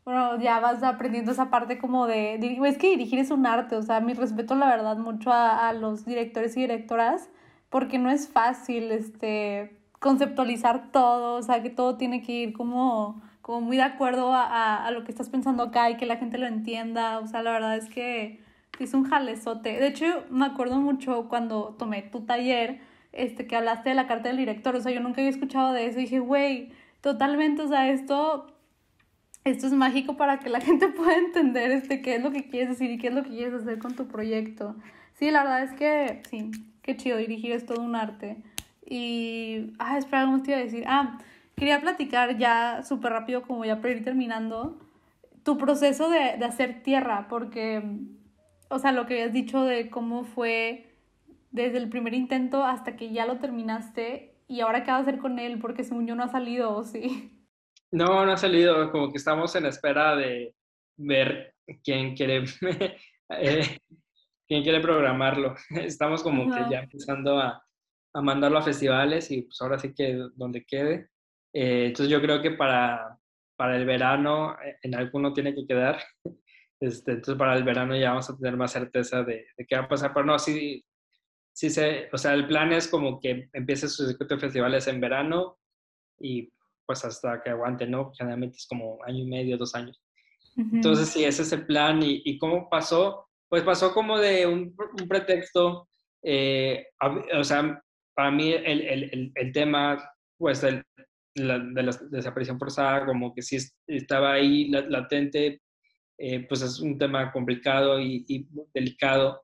[0.05, 2.35] bueno, ya vas aprendiendo esa parte como de,
[2.67, 5.73] es que dirigir es un arte, o sea, mi respeto la verdad mucho a, a
[5.73, 7.31] los directores y directoras
[7.73, 13.23] porque no es fácil este, conceptualizar todo, o sea, que todo tiene que ir como,
[13.41, 16.37] como muy de acuerdo a, a, lo que estás pensando acá y que la gente
[16.39, 18.41] lo entienda, o sea, la verdad es que
[18.79, 19.79] es un jalezote.
[19.79, 22.81] De hecho, me acuerdo mucho cuando tomé tu taller,
[23.13, 25.87] este, que hablaste de la carta del director, o sea, yo nunca había escuchado de
[25.87, 28.47] eso y dije, güey, totalmente, o sea, esto
[29.45, 32.71] esto es mágico para que la gente pueda entender este, qué es lo que quieres
[32.71, 34.77] decir y qué es lo que quieres hacer con tu proyecto.
[35.15, 36.51] Sí, la verdad es que sí,
[36.83, 38.37] qué chido, dirigir es todo un arte.
[38.85, 40.85] Y, ah, espera, ¿cómo te iba a decir?
[40.87, 41.19] Ah,
[41.57, 44.79] quería platicar ya súper rápido, como ya para ir terminando,
[45.45, 47.83] tu proceso de, de hacer tierra, porque,
[48.69, 50.89] o sea, lo que habías dicho de cómo fue
[51.51, 55.19] desde el primer intento hasta que ya lo terminaste y ahora qué vas a hacer
[55.19, 57.49] con él, porque según yo no ha salido, ¿o sí?
[57.91, 60.55] No, no ha salido, como que estamos en espera de
[60.99, 62.45] ver quién quiere
[63.31, 63.79] eh,
[64.47, 65.55] quién quiere programarlo.
[65.71, 67.65] Estamos como que ya empezando a,
[68.15, 71.09] a, mandarlo a festivales y pues ahora sí que donde quede.
[71.55, 73.19] Eh, entonces yo creo que para,
[73.57, 75.99] para el verano eh, en alguno tiene que quedar.
[76.81, 79.83] Este, entonces para el verano ya vamos a tener más certeza de, de qué va
[79.83, 80.13] a pasar.
[80.13, 80.85] Pero no, sí,
[81.53, 85.01] sí se, o sea, el plan es como que empiece su circuito de festivales en
[85.01, 85.59] verano
[86.19, 86.51] y
[86.87, 88.13] pues hasta que aguante, ¿no?
[88.17, 90.01] Generalmente es como año y medio, dos años.
[90.57, 92.03] Entonces, sí, ese es el plan.
[92.03, 93.27] ¿Y, y cómo pasó?
[93.53, 94.75] pues pasó como de un,
[95.07, 95.87] pretexto,
[96.23, 96.87] eh,
[97.35, 97.85] o sea,
[98.15, 100.03] para mí el, el, el tema,
[100.39, 100.83] pues, de
[101.35, 101.59] la
[102.11, 105.61] desaparición forzada, como que sí estaba ahí latente,
[106.17, 109.43] eh, pues es un tema complicado y, y, delicado.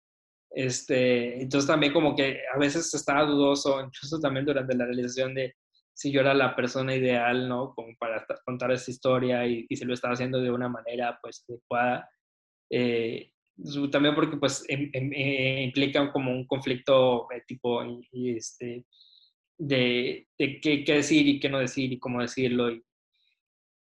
[0.50, 5.54] Este, entonces también como que a veces estaba dudoso, incluso también durante la realización de
[5.92, 7.74] si yo era la persona ideal, ¿no?
[7.74, 11.44] Como para contar esa historia y, y si lo estaba haciendo de una manera, pues,
[11.48, 12.08] adecuada.
[12.70, 13.32] Eh,
[13.90, 18.84] también porque pues em, em, eh, implica como un conflicto ético y, este,
[19.58, 22.70] de, de qué, qué, decir y qué no decir y cómo decirlo.
[22.70, 22.84] Y,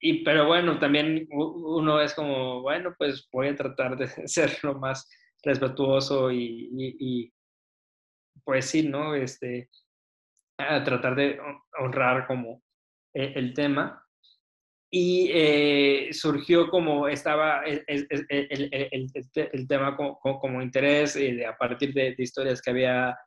[0.01, 4.75] y, pero bueno, también uno es como, bueno, pues voy a tratar de ser lo
[4.75, 5.07] más
[5.43, 7.33] respetuoso y, y,
[8.45, 9.15] pues sí, ¿no?
[9.15, 9.69] Este,
[10.59, 11.39] a tratar de
[11.79, 12.63] honrar como
[13.15, 14.05] eh, el tema.
[14.91, 19.11] Y eh, surgió como estaba el, el, el,
[19.53, 23.19] el tema como, interés eh, a partir de, historias que había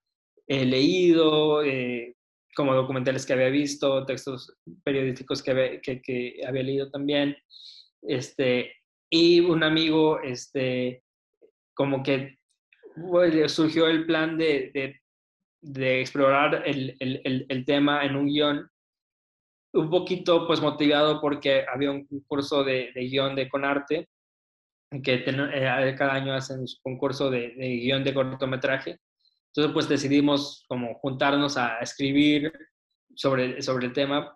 [0.47, 1.62] leído,
[2.55, 7.38] como documentales que había visto, textos periodísticos que había, que había leído también.
[8.01, 8.74] Este,
[9.09, 11.03] y un amigo, este,
[11.74, 12.38] como que
[13.47, 15.01] surgió el plan de, de,
[15.61, 18.69] de explorar el, el, el, tema en un guion,
[19.74, 24.09] un poquito pues motivado porque había un concurso de, de guion de Conarte,
[25.03, 28.99] que eh, cada año hacen su concurso de, de, guion de cortometraje.
[29.47, 32.51] Entonces pues decidimos como juntarnos a escribir
[33.15, 34.36] sobre, sobre el tema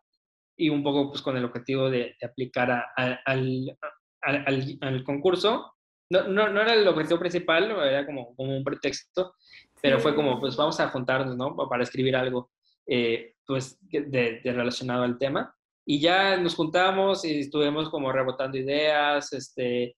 [0.58, 3.78] y un poco pues con el objetivo de, aplicar al, al,
[4.22, 5.75] al, al, concurso.
[6.10, 9.34] No, no, no, era el objetivo principal, era como, como un pretexto,
[9.82, 11.56] pero fue como, pues vamos a juntarnos, ¿no?
[11.56, 12.52] Para escribir algo,
[12.86, 15.56] eh, pues, de, relacionado al tema.
[15.86, 19.96] Y ya nos juntamos y estuvimos como rebotando ideas, este,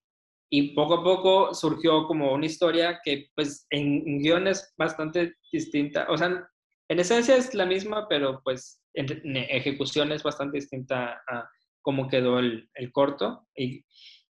[0.50, 6.18] y poco a poco surgió como una historia que, pues, en, guiones bastante distinta, o
[6.18, 6.48] sea,
[6.90, 11.50] en esencia es la misma, pero pues en, ejecución es bastante distinta a
[11.82, 13.84] cómo quedó el, el corto y,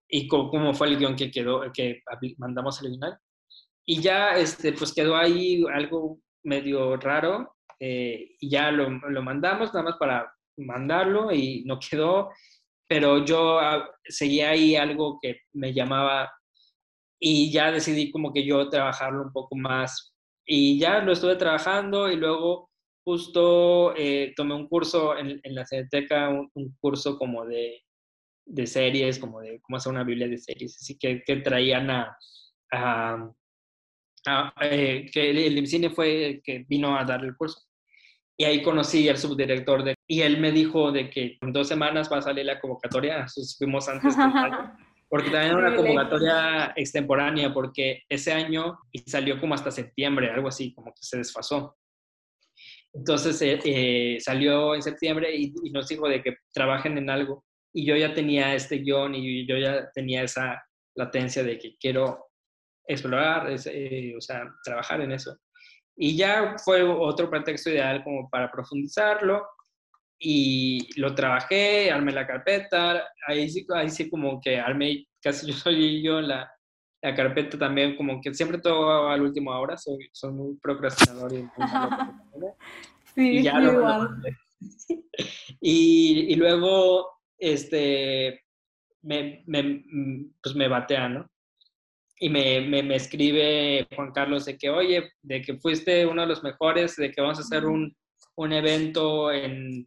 [0.08, 2.02] y cómo, fue el guion que quedó, que
[2.38, 3.18] mandamos al original.
[3.86, 9.72] Y ya, este, pues quedó ahí algo medio raro eh, y ya lo, lo, mandamos
[9.72, 12.30] nada más para mandarlo y no quedó,
[12.88, 16.30] pero yo ah, seguía ahí algo que me llamaba
[17.20, 20.14] y ya decidí como que yo trabajarlo un poco más
[20.46, 22.70] y ya lo estuve trabajando y luego
[23.04, 27.82] justo eh, tomé un curso en, en la Cineteca, un, curso como de,
[28.48, 32.16] de, series, como de cómo hacer una Biblia de series, así que, que traían a,
[32.72, 33.32] a
[34.62, 37.60] eh, que el, el cine fue el que vino a dar el curso.
[38.40, 42.08] Y ahí conocí al subdirector de, y él me dijo de que en dos semanas
[42.10, 43.26] va a salir la convocatoria,
[43.58, 44.14] fuimos antes
[45.08, 50.48] porque también era una convocatoria extemporánea, porque ese año y salió como hasta septiembre, algo
[50.48, 51.76] así, como que se desfasó.
[52.92, 57.44] Entonces eh, eh, salió en septiembre y, y, nos dijo de que trabajen en algo.
[57.78, 60.60] Y yo ya tenía este guion y yo ya tenía esa
[60.96, 62.26] latencia de que quiero
[62.84, 65.38] explorar, eh, o sea, trabajar en eso.
[65.96, 69.46] Y ya fue otro pretexto ideal como para profundizarlo
[70.18, 75.52] y lo trabajé, armé la carpeta, ahí sí, ahí sí como que armé, casi yo
[75.52, 76.50] soy yo la,
[77.00, 81.48] la carpeta también, como que siempre todo al último hora, soy, soy muy procrastinador y,
[83.14, 84.08] sí, y ya lo,
[85.60, 88.42] y, y, luego, este,
[89.02, 89.84] me, me,
[90.42, 91.30] pues me batea, ¿no?
[92.20, 96.42] y me, me, escribe Juan Carlos de que, oye, de que fuiste uno de los
[96.42, 97.96] mejores, de que vamos a hacer un,
[98.36, 99.86] un evento en,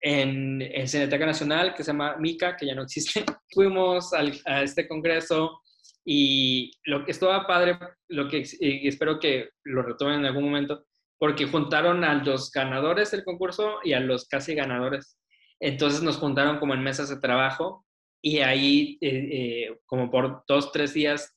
[0.00, 3.24] en, en, Cineteca Nacional que se llama MICA, que ya no existe.
[3.54, 5.60] Fuimos al, a este congreso
[6.04, 7.78] y lo que estaba padre,
[8.08, 10.86] lo que y espero que lo retomen en algún momento,
[11.18, 15.18] porque juntaron a los ganadores del concurso y a los casi ganadores.
[15.60, 17.86] Entonces nos juntaron como en mesas de trabajo
[18.22, 21.34] y ahí eh, eh, como por dos, tres días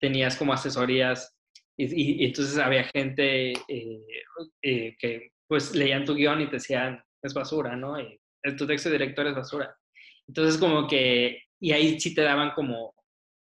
[0.00, 1.36] tenías como asesorías
[1.76, 7.76] y, entonces había gente eh, que pues leían tu guion y te decían, es basura,
[7.76, 8.00] ¿no?
[8.00, 8.18] Y
[8.56, 9.76] tu texto de director es basura.
[10.26, 12.94] Entonces como que, y ahí sí te daban como,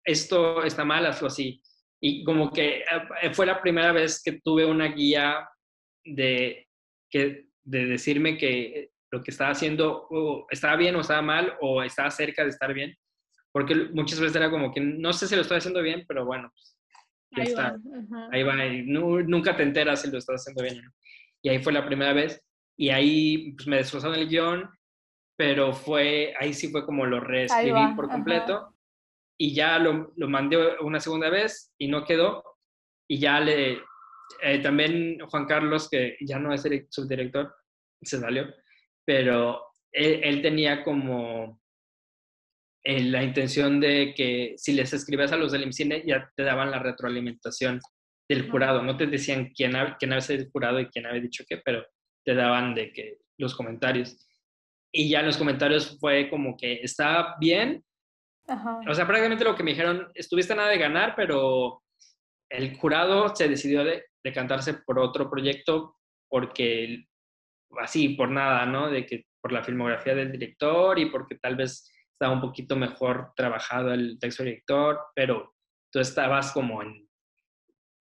[0.04, 1.62] esto está mal, hazlo así.
[2.02, 2.84] Y como que
[3.34, 5.48] fue la primera vez que tuve una guía
[6.04, 6.68] de,
[7.10, 10.08] que, de decirme que lo que estaba haciendo
[10.50, 12.96] estaba bien o estaba mal o estaba cerca de estar bien
[13.52, 16.52] porque muchas veces era como que no sé si lo estoy haciendo bien, pero bueno,
[16.54, 16.78] pues,
[17.34, 17.78] ahí está.
[18.14, 18.30] Va.
[18.32, 20.82] Ahí va, y nunca te enteras si lo estás haciendo bien.
[21.42, 22.42] Y ahí fue la primera vez,
[22.78, 24.70] y ahí pues, me destrozaron el guion,
[25.38, 28.76] pero fue, ahí sí fue como lo reescribí por completo,
[29.38, 32.44] y ya lo, lo, mandé una segunda vez y no quedó,
[33.08, 33.82] y ya le,
[34.44, 37.56] eh, también Juan Carlos, que ya no es el subdirector,
[38.02, 38.54] se salió,
[39.10, 41.60] pero él tenía como
[42.86, 46.78] la intención de que si les escribías a los del IMCINE ya te daban la
[46.78, 47.80] retroalimentación
[48.30, 51.44] del jurado, no te decían quién, quién había sido el jurado y quién había dicho
[51.50, 51.84] qué, pero
[52.24, 54.16] te daban de que los comentarios.
[54.94, 57.84] Y ya en los comentarios fue como que estaba bien.
[58.88, 61.82] O sea, prácticamente lo que me dijeron, estuviste nada de ganar, pero
[62.48, 65.96] el jurado se decidió de decantarse por otro proyecto
[66.30, 67.09] porque
[67.82, 68.90] así, por nada, ¿no?
[68.90, 73.32] De que por la filmografía del director y porque tal vez estaba un poquito mejor
[73.36, 75.56] trabajado el texto director, pero
[75.92, 77.08] tú estabas como en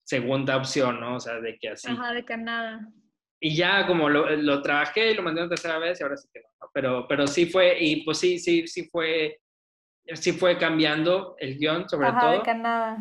[0.05, 1.17] segunda opción, ¿no?
[1.17, 1.91] O sea, de que así.
[1.91, 2.81] Ajá, de que nada.
[3.41, 6.29] y ya como lo, lo, trabajé y lo mandé una tercera vez y ahora sí
[6.33, 9.41] que no, pero, pero sí fue, y pues sí, sí, sí fue,
[10.15, 12.43] sí fue cambiando el guion sobre todo.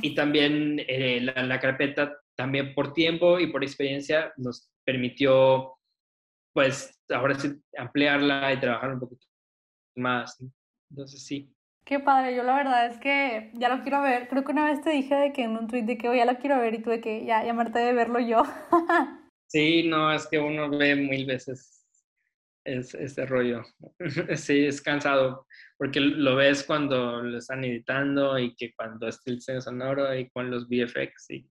[0.01, 5.78] Y también eh, la, la, carpeta, también por tiempo y por experiencia, nos permitió,
[6.54, 9.26] pues, ahora sí ampliarla y trabajar un poquito
[9.95, 10.38] más.
[10.89, 11.54] Entonces sí.
[11.86, 14.28] Qué padre, yo la verdad es que ya lo quiero ver.
[14.28, 16.26] Creo que una vez te dije de que en un tweet de que oh, ya
[16.26, 18.43] lo quiero ver y tuve que ya llamarte de verlo yo.
[19.52, 21.80] Sí, no, es que uno ve mil veces
[22.64, 23.64] ese rollo.
[24.36, 25.47] sí, es cansado,
[25.78, 30.30] porque lo ves cuando lo están editando y que cuando es el diseño sonoro y
[30.30, 31.50] con los VFX y,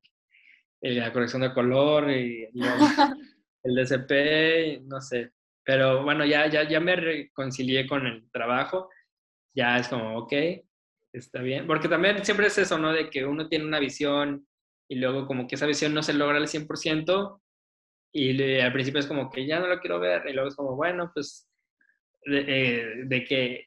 [0.81, 2.49] la corrección de color y,
[3.65, 5.33] el DCP, no sé.
[5.65, 8.89] Pero bueno, ya, ya, ya me reconcilié con el trabajo,
[9.55, 10.33] ya es como, ok,
[11.13, 11.67] está bien.
[11.67, 12.93] Porque también siempre es eso, ¿no?
[12.93, 14.47] De que uno tiene una visión
[14.89, 17.43] y luego como que esa visión no se logra al 100%,
[18.13, 20.77] y al principio es como que ya no lo quiero ver, y luego es como,
[20.77, 21.49] bueno, pues,
[22.25, 23.67] de, eh, que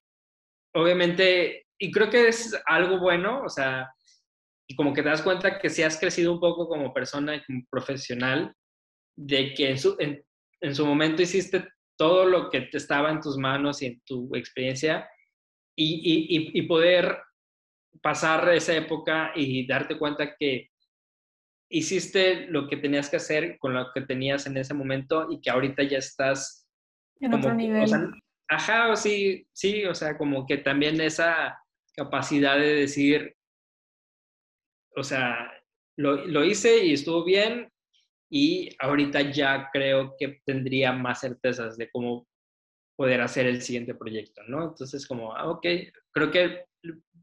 [0.74, 3.92] obviamente, y creo que es algo bueno, o sea,
[4.68, 7.44] y como que te das cuenta que si has crecido un poco como persona y
[7.44, 8.56] como profesional,
[9.16, 10.24] de que en su, en,
[10.62, 14.36] en su momento hiciste todo lo que te estaba en tus manos y en tu
[14.36, 15.10] experiencia,
[15.76, 17.18] y, y, y poder
[18.02, 20.70] pasar esa época y darte cuenta que
[21.70, 25.50] hiciste lo que tenías que hacer con lo que tenías en ese momento y que
[25.50, 26.68] ahorita ya estás
[27.20, 27.90] en otro nivel.
[28.50, 31.58] ajá, sí, sí, o sea, como que también esa
[31.96, 33.36] capacidad de decir,
[34.96, 35.52] o sea,
[35.98, 37.71] lo, lo hice y estuvo bien
[38.34, 42.26] y ahorita ya creo que tendría más certezas de cómo
[42.96, 44.70] poder hacer el siguiente proyecto, ¿no?
[44.70, 45.66] Entonces, como, ah, ok,
[46.12, 46.66] creo que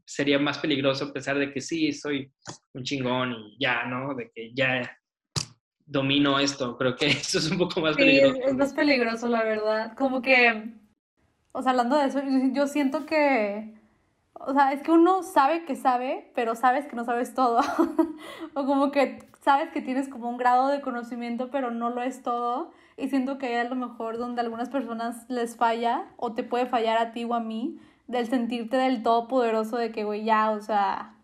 [0.05, 2.31] sería más peligroso pensar de que sí, soy
[2.73, 4.13] un chingón y ya, ¿no?
[4.13, 4.95] De que ya
[5.83, 6.77] domino esto.
[6.77, 8.39] Creo que eso es un poco más peligroso.
[8.45, 9.95] Es, más peligroso, la verdad.
[9.97, 10.75] Como que,
[11.53, 12.21] o sea, hablando de eso,
[12.53, 13.73] yo siento que,
[14.33, 17.61] o sea, es que uno sabe que sabe, pero sabes que no sabes todo.
[18.53, 22.21] o como que sabes que tienes como un grado de conocimiento, pero no lo es
[22.21, 22.71] todo.
[22.97, 26.43] Y siento que hay a lo mejor donde a algunas personas les falla o te
[26.43, 30.25] puede fallar a ti o a mí del sentirte del todo poderoso de que, güey,
[30.25, 31.15] ya, o sea,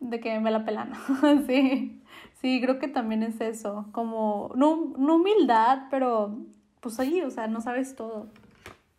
[0.00, 0.92] de que me la pelan.
[1.46, 2.02] sí,
[2.40, 6.38] sí, creo que también es eso, como, no, no humildad, pero
[6.80, 8.28] pues ahí, o sea, no sabes todo.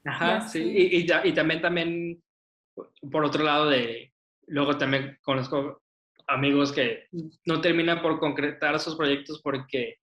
[0.05, 2.21] Ajá, sí, y, y, y, también, también,
[3.11, 4.13] por otro lado, de,
[4.47, 5.81] luego también conozco
[6.31, 7.07] amigos que
[7.45, 9.97] no terminan por concretar sus proyectos porque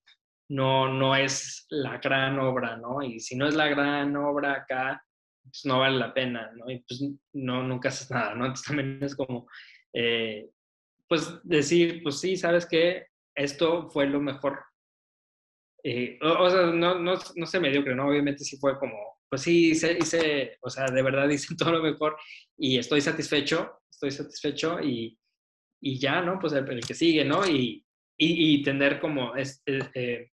[0.48, 3.02] no, no es la gran obra, ¿no?
[3.02, 5.02] Y si no es la gran obra acá,
[5.42, 6.70] pues no vale la pena, ¿no?
[6.70, 7.02] Y pues
[7.32, 8.46] no, nunca haces nada, ¿no?
[8.46, 9.48] Entonces también es como,
[9.92, 10.48] eh,
[11.06, 13.06] pues decir, pues sí, ¿sabes qué?
[13.34, 14.58] Esto fue lo mejor.
[15.84, 18.08] Eh, o, sea, no, no, no sé mediocre, ¿no?
[18.08, 18.96] Obviamente sí fue como,
[19.28, 22.16] pues sí, hice, hice, o sea, de verdad hice todo lo mejor
[22.56, 25.18] y estoy satisfecho, estoy satisfecho y,
[25.80, 26.38] y ya, ¿no?
[26.38, 27.46] Pues el, que sigue, ¿no?
[27.46, 27.84] Y,
[28.16, 30.32] y, y tener como este,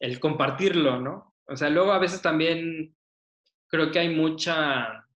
[0.00, 1.34] el compartirlo, ¿no?
[1.46, 2.94] O sea, luego a veces también
[3.68, 5.06] creo que hay mucha,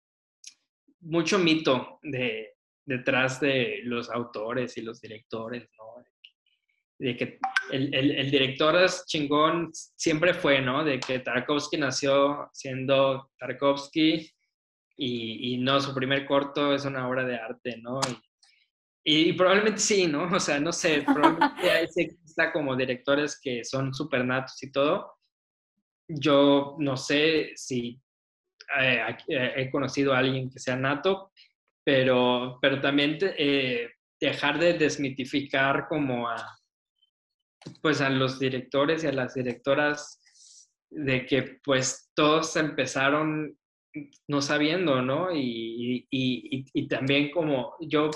[1.00, 2.54] mucho mito de,
[2.84, 6.04] detrás de los autores y los directores, ¿no?
[6.98, 7.38] De que
[7.70, 10.82] el, el, director es chingón siempre fue, ¿no?
[10.82, 14.28] De que Tarkovsky nació siendo Tarkovsky
[14.96, 18.00] y, y no, su primer corto es una obra de arte, ¿no?
[19.05, 20.24] Y probablemente sí, ¿no?
[20.24, 21.86] O sea, no sé, probablemente hay
[22.53, 25.18] como directores que son súper natos y todo.
[26.09, 28.01] Yo no sé si
[28.80, 31.32] eh, eh, he conocido a alguien que sea nato,
[31.84, 33.90] pero, pero también eh,
[34.20, 36.59] dejar de desmitificar como a,
[37.82, 40.20] pues a los directores y a las directoras
[40.90, 43.57] de que pues todos empezaron
[44.28, 45.32] no sabiendo, ¿no?
[45.34, 48.11] Y, y, y, también como yo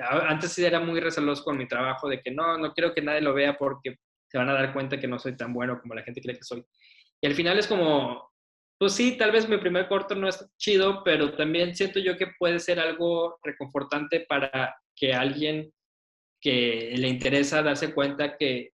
[0.00, 3.34] antes era muy receloso con mi trabajo de que no, no quiero que nadie lo
[3.34, 3.96] vea porque
[4.28, 6.42] se van a dar cuenta que no soy tan bueno como la gente cree que
[6.42, 6.64] soy.
[7.20, 8.30] Y al final es como,
[8.78, 12.28] pues sí, tal vez mi primer corto no es chido, pero también siento yo que
[12.38, 15.72] puede ser algo reconfortante para que alguien
[16.40, 18.72] que le interesa darse cuenta que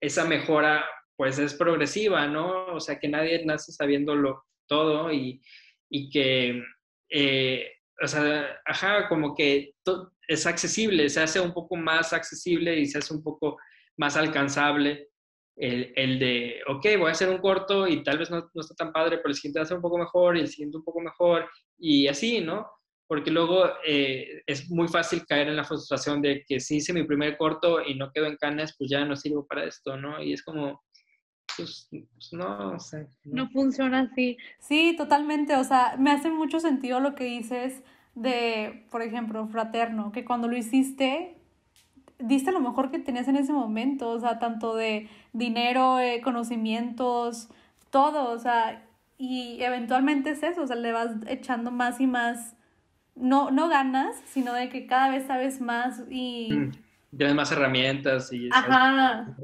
[0.00, 0.84] esa mejora
[1.16, 2.66] pues es progresiva, ¿no?
[2.66, 5.42] O sea, que nadie nace sabiéndolo todo y,
[5.90, 6.62] y que,
[7.10, 7.72] eh,
[8.02, 9.74] o sea, ajá, como que
[10.26, 13.58] es accesible, se hace un poco más accesible y se hace un poco
[13.96, 15.10] más alcanzable
[15.60, 18.74] el, el, de, ok, voy a hacer un corto y tal vez no, no, está
[18.74, 20.84] tan padre, pero el siguiente va a ser un poco mejor y el siguiente un
[20.84, 21.48] poco mejor
[21.78, 22.66] y así, ¿no?
[23.06, 27.04] Porque luego eh, es muy fácil caer en la frustración de que si hice mi
[27.04, 30.22] primer corto y no quedo en canas, pues ya no sirvo para esto, ¿no?
[30.22, 30.82] Y es como,
[31.56, 33.08] pues, pues no, sé.
[33.24, 33.48] No.
[33.50, 34.36] funciona así.
[34.58, 35.56] Sí, totalmente.
[35.56, 37.82] O sea, me hace mucho sentido lo que dices
[38.14, 41.36] de, por ejemplo, Fraterno, que cuando lo hiciste,
[42.18, 47.48] diste lo mejor que tenías en ese momento, o sea, tanto de dinero, eh, conocimientos,
[47.90, 48.86] todo, o sea,
[49.18, 52.56] y eventualmente es eso, o sea, le vas echando más y más,
[53.14, 56.52] no, no ganas, sino de que cada vez sabes más y...
[56.52, 56.72] Mm,
[57.16, 58.48] tienes más herramientas y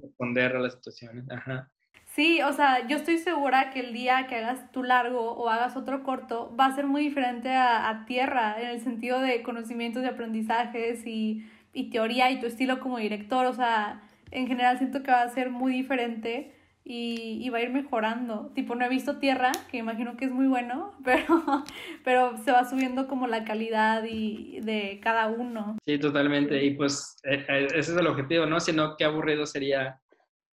[0.02, 1.24] responder a las situaciones.
[1.30, 1.68] Ajá.
[2.16, 5.76] Sí, o sea, yo estoy segura que el día que hagas tu largo o hagas
[5.76, 10.06] otro corto va a ser muy diferente a, tierra, en el sentido de conocimientos y
[10.06, 14.00] aprendizajes y, y teoría y tu estilo como director, o sea,
[14.30, 16.54] en general siento que va a ser muy diferente
[16.84, 18.50] y, y, va a ir mejorando.
[18.54, 21.64] Tipo, no he visto Tierra, que imagino que es muy bueno, pero,
[22.02, 25.76] pero se va subiendo como la calidad y de cada uno.
[25.86, 26.64] Sí, totalmente.
[26.64, 28.58] Y pues e, e, ese es el objetivo, ¿no?
[28.58, 30.00] Si no, qué aburrido sería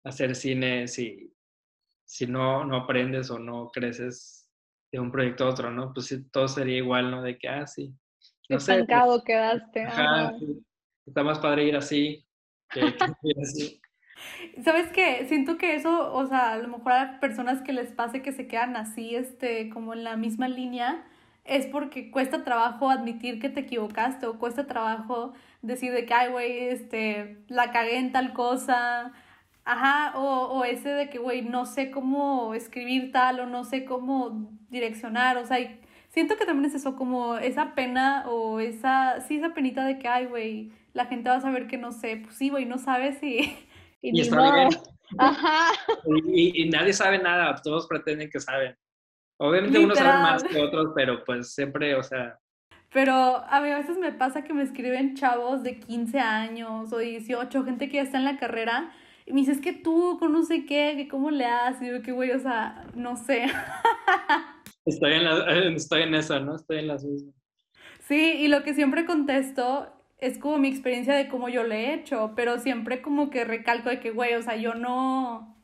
[0.03, 1.31] hacer cine si,
[2.11, 4.45] si no, no aprendes o no creces
[4.91, 5.93] de un proyecto a otro, ¿no?
[5.93, 7.21] Pues todo sería igual, ¿no?
[7.21, 7.93] De que, ah, sí.
[8.49, 9.83] No Estancado pues, quedaste.
[9.83, 10.33] Ajá,
[11.05, 12.27] Está más padre ir así
[12.69, 13.81] que, que ir así.
[14.61, 15.25] ¿Sabes qué?
[15.29, 18.45] Siento que eso, o sea, a lo mejor a personas que les pase que se
[18.45, 21.07] quedan así, este, como en la misma línea,
[21.45, 25.31] es porque cuesta trabajo admitir que te equivocaste o cuesta trabajo
[25.61, 29.13] decir de que, ay, güey, este, la cagué en tal cosa.
[29.63, 33.85] Ajá, o, o ese de que, güey, no sé cómo escribir tal o no sé
[33.85, 35.57] cómo direccionar, o sea,
[36.09, 40.07] siento que también es eso, como esa pena o esa, sí, esa penita de que,
[40.07, 43.21] ay, güey, la gente va a saber que no sé, pues sí, güey, no sabes
[43.23, 43.57] y
[44.01, 44.69] y, está bien.
[45.17, 45.71] Ajá.
[46.33, 48.75] Y, nadie sabe nada, todos pretenden que saben.
[49.37, 52.37] Obviamente unos saben más que otros, pero pues siempre, o sea...
[52.93, 56.97] Pero a mí a veces me pasa que me escriben chavos de 15 años o
[56.97, 58.91] 18, gente que ya está en la carrera,
[59.25, 61.91] y me dice, es que tú, con no sé qué, que cómo le haces, y
[61.91, 63.45] yo, que güey, o sea, no sé.
[64.85, 66.55] Estoy en, la, estoy en esa, ¿no?
[66.55, 67.35] Estoy en las mismas.
[68.07, 71.93] Sí, y lo que siempre contesto es como mi experiencia de cómo yo lo he
[71.93, 75.55] hecho, pero siempre como que recalco de que, güey, o sea, yo no,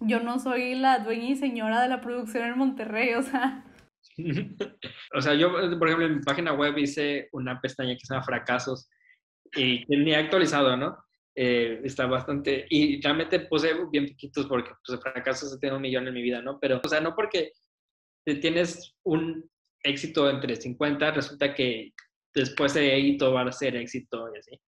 [0.00, 3.64] yo no soy la dueña y señora de la producción en Monterrey, o sea.
[5.14, 8.24] o sea, yo, por ejemplo, en mi página web hice una pestaña que se llama
[8.24, 8.90] Fracasos
[9.54, 10.96] y ni he actualizado, ¿no?
[11.38, 16.08] Eh, está bastante, y realmente puse bien poquitos porque pues, fracasos he tenido un millón
[16.08, 16.58] en mi vida, ¿no?
[16.58, 17.52] Pero, o sea, no porque
[18.24, 19.46] tienes un
[19.82, 21.92] éxito entre 50, resulta que
[22.34, 24.60] después de ahí todo va a ser éxito y así.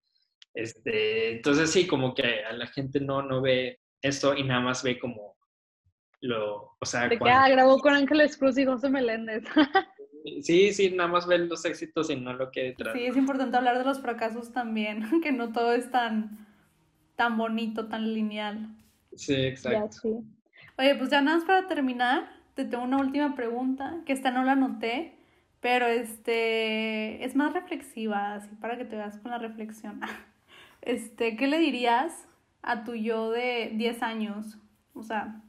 [0.53, 4.83] Este, entonces sí, como que a la gente no, no ve esto y nada más
[4.83, 5.37] ve como
[6.21, 7.09] lo, o sea...
[7.09, 9.45] De que ah, grabó con Ángeles Cruz y José Meléndez.
[10.43, 12.95] sí, sí, nada más ven los éxitos y no lo que detrás.
[12.95, 16.48] Sí, es importante hablar de los fracasos también, que no todo es tan,
[17.19, 18.69] tan bonito, tan lineal.
[19.17, 20.23] Sí, exacto.
[20.79, 24.45] Oye, pues ya nada más para terminar, te tengo una última pregunta, que esta no
[24.45, 25.19] la anoté,
[25.61, 30.01] pero este es más reflexiva, así para que te veas con la reflexión.
[30.81, 32.29] Este, ¿qué le dirías
[32.63, 34.57] a tu yo de 10 años?
[34.95, 35.43] O sea,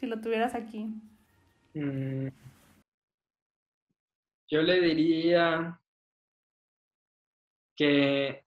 [0.00, 0.86] si lo tuvieras aquí.
[1.74, 2.28] Mm.
[4.48, 5.78] Yo le diría
[7.76, 8.44] que,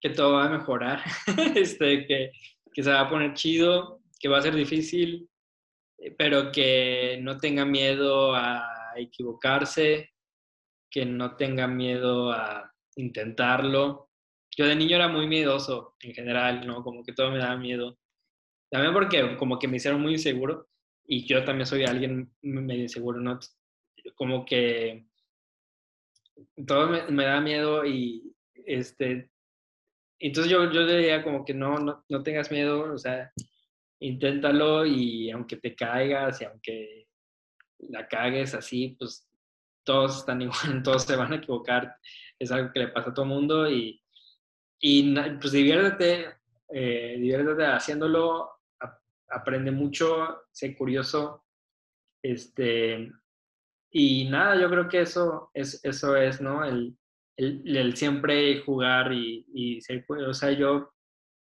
[0.00, 1.02] que todo va a mejorar,
[1.56, 2.30] este, que,
[2.72, 5.28] que se va a poner chido, que va a ser difícil,
[5.98, 10.10] eh, pero que no tenga miedo a equivocarse,
[10.90, 14.10] que no tenga miedo a intentarlo.
[14.56, 16.82] Yo de niño era muy miedoso en general, ¿no?
[16.82, 17.98] Como que todo me daba miedo.
[18.70, 20.68] También porque como que me hicieron muy inseguro
[21.04, 23.38] y yo también soy alguien medio inseguro, ¿no?
[24.14, 25.06] Como que
[26.66, 29.30] todo me, me da miedo y este...
[30.20, 33.32] Entonces yo, yo diría como que no, no, no tengas miedo, o sea,
[34.00, 37.06] inténtalo y aunque te caigas y aunque
[37.90, 39.28] la cagues así, pues
[39.84, 41.96] todos están igual, todos se van a equivocar,
[42.38, 44.02] es algo que le pasa a todo mundo y,
[44.80, 46.36] y pues diviértete,
[46.72, 48.50] eh, diviértete haciéndolo,
[49.28, 51.44] aprende mucho, sé curioso,
[52.22, 53.10] este,
[53.90, 56.62] y nada, yo creo que eso es, eso es ¿no?
[57.38, 60.92] El, el siempre jugar y, y ser, o sea, yo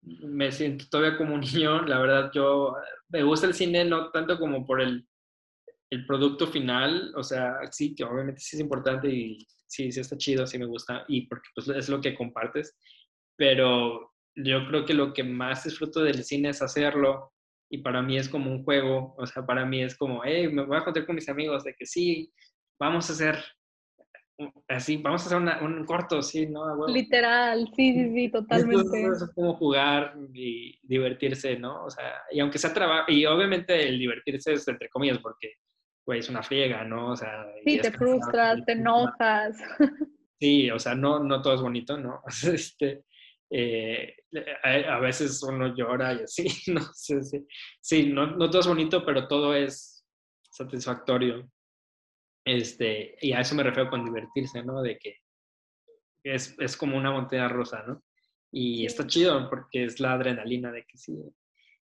[0.03, 1.83] me siento todavía como un niño.
[1.83, 2.77] La verdad, yo
[3.09, 5.07] me gusta el cine no tanto como por el,
[5.91, 10.17] el producto final, o sea, sí, que obviamente sí es importante y sí, sí está
[10.17, 12.77] chido, sí me gusta, y porque pues, es lo que compartes,
[13.37, 17.33] pero yo creo que lo que más disfruto del cine es hacerlo,
[17.71, 20.65] y para mí es como un juego, o sea, para mí es como, hey, me
[20.65, 22.33] voy a contar con mis amigos de que sí,
[22.81, 23.45] vamos a hacer
[24.69, 26.87] así, vamos a hacer un corto, sí, ¿no?
[26.87, 29.03] Literal, sí, sí, sí, totalmente.
[29.03, 31.85] Es, como jugar y divertirse, ¿no?
[31.85, 35.55] O sea, y aunque sea trabajo, y obviamente el divertirse es entre comillas, porque,
[36.05, 37.13] güey, es una friega, ¿no?
[37.13, 37.47] O sea...
[37.65, 39.57] Sí, te frustras, te enojas.
[40.39, 42.21] Sí, o sea, no, no todo es bonito, ¿no?
[42.53, 43.05] Este,
[43.51, 44.15] eh,
[44.63, 47.47] a, veces uno llora y así, no sé, sí,
[47.81, 50.05] sí no, no todo es bonito, pero todo es
[50.51, 51.49] satisfactorio.
[52.47, 54.81] Este, y a eso me refiero con divertirse, ¿no?
[54.81, 55.17] De que
[56.23, 58.05] es, es como una montaña rosa, ¿no?
[58.53, 61.19] Y está chido porque es la adrenalina de que sí.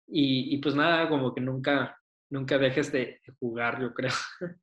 [0.06, 2.00] Y, y, pues nada, como que nunca,
[2.30, 4.12] nunca dejes de jugar, yo creo.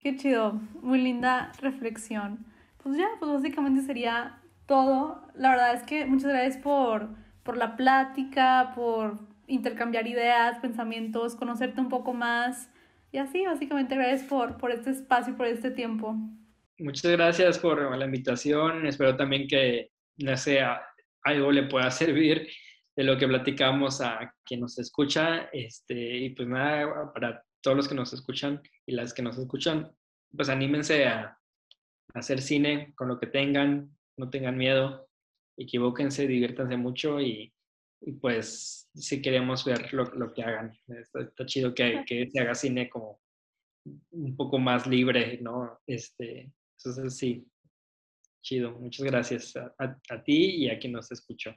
[0.00, 2.46] Qué chido, muy linda reflexión.
[2.82, 5.28] Pues ya, pues básicamente sería todo.
[5.34, 7.10] La verdad es que muchas gracias por,
[7.42, 12.70] por la plática, por intercambiar ideas, pensamientos, conocerte un poco más.
[13.16, 16.14] Y así, básicamente, gracias por, por este espacio y por este tiempo.
[16.78, 18.86] Muchas gracias por la invitación.
[18.86, 19.88] Espero también que,
[20.18, 20.82] no sea,
[21.22, 22.46] algo le pueda servir
[22.94, 25.48] de lo que platicamos a quien nos escucha.
[25.50, 29.90] Este, y pues nada, para todos los que nos escuchan y las que nos escuchan,
[30.36, 35.08] pues anímense a, a hacer cine con lo que tengan, no tengan miedo,
[35.56, 37.50] equivóquense, diviértanse mucho y,
[38.00, 40.76] y pues si queremos ver lo, lo que hagan.
[40.88, 43.20] Está, chido que, que, se haga cine como
[44.10, 45.80] un poco más libre, ¿no?
[45.86, 47.46] Este, entonces sí,
[48.42, 48.72] chido.
[48.72, 51.54] Muchas gracias a, a, a ti y a quien nos escuchó.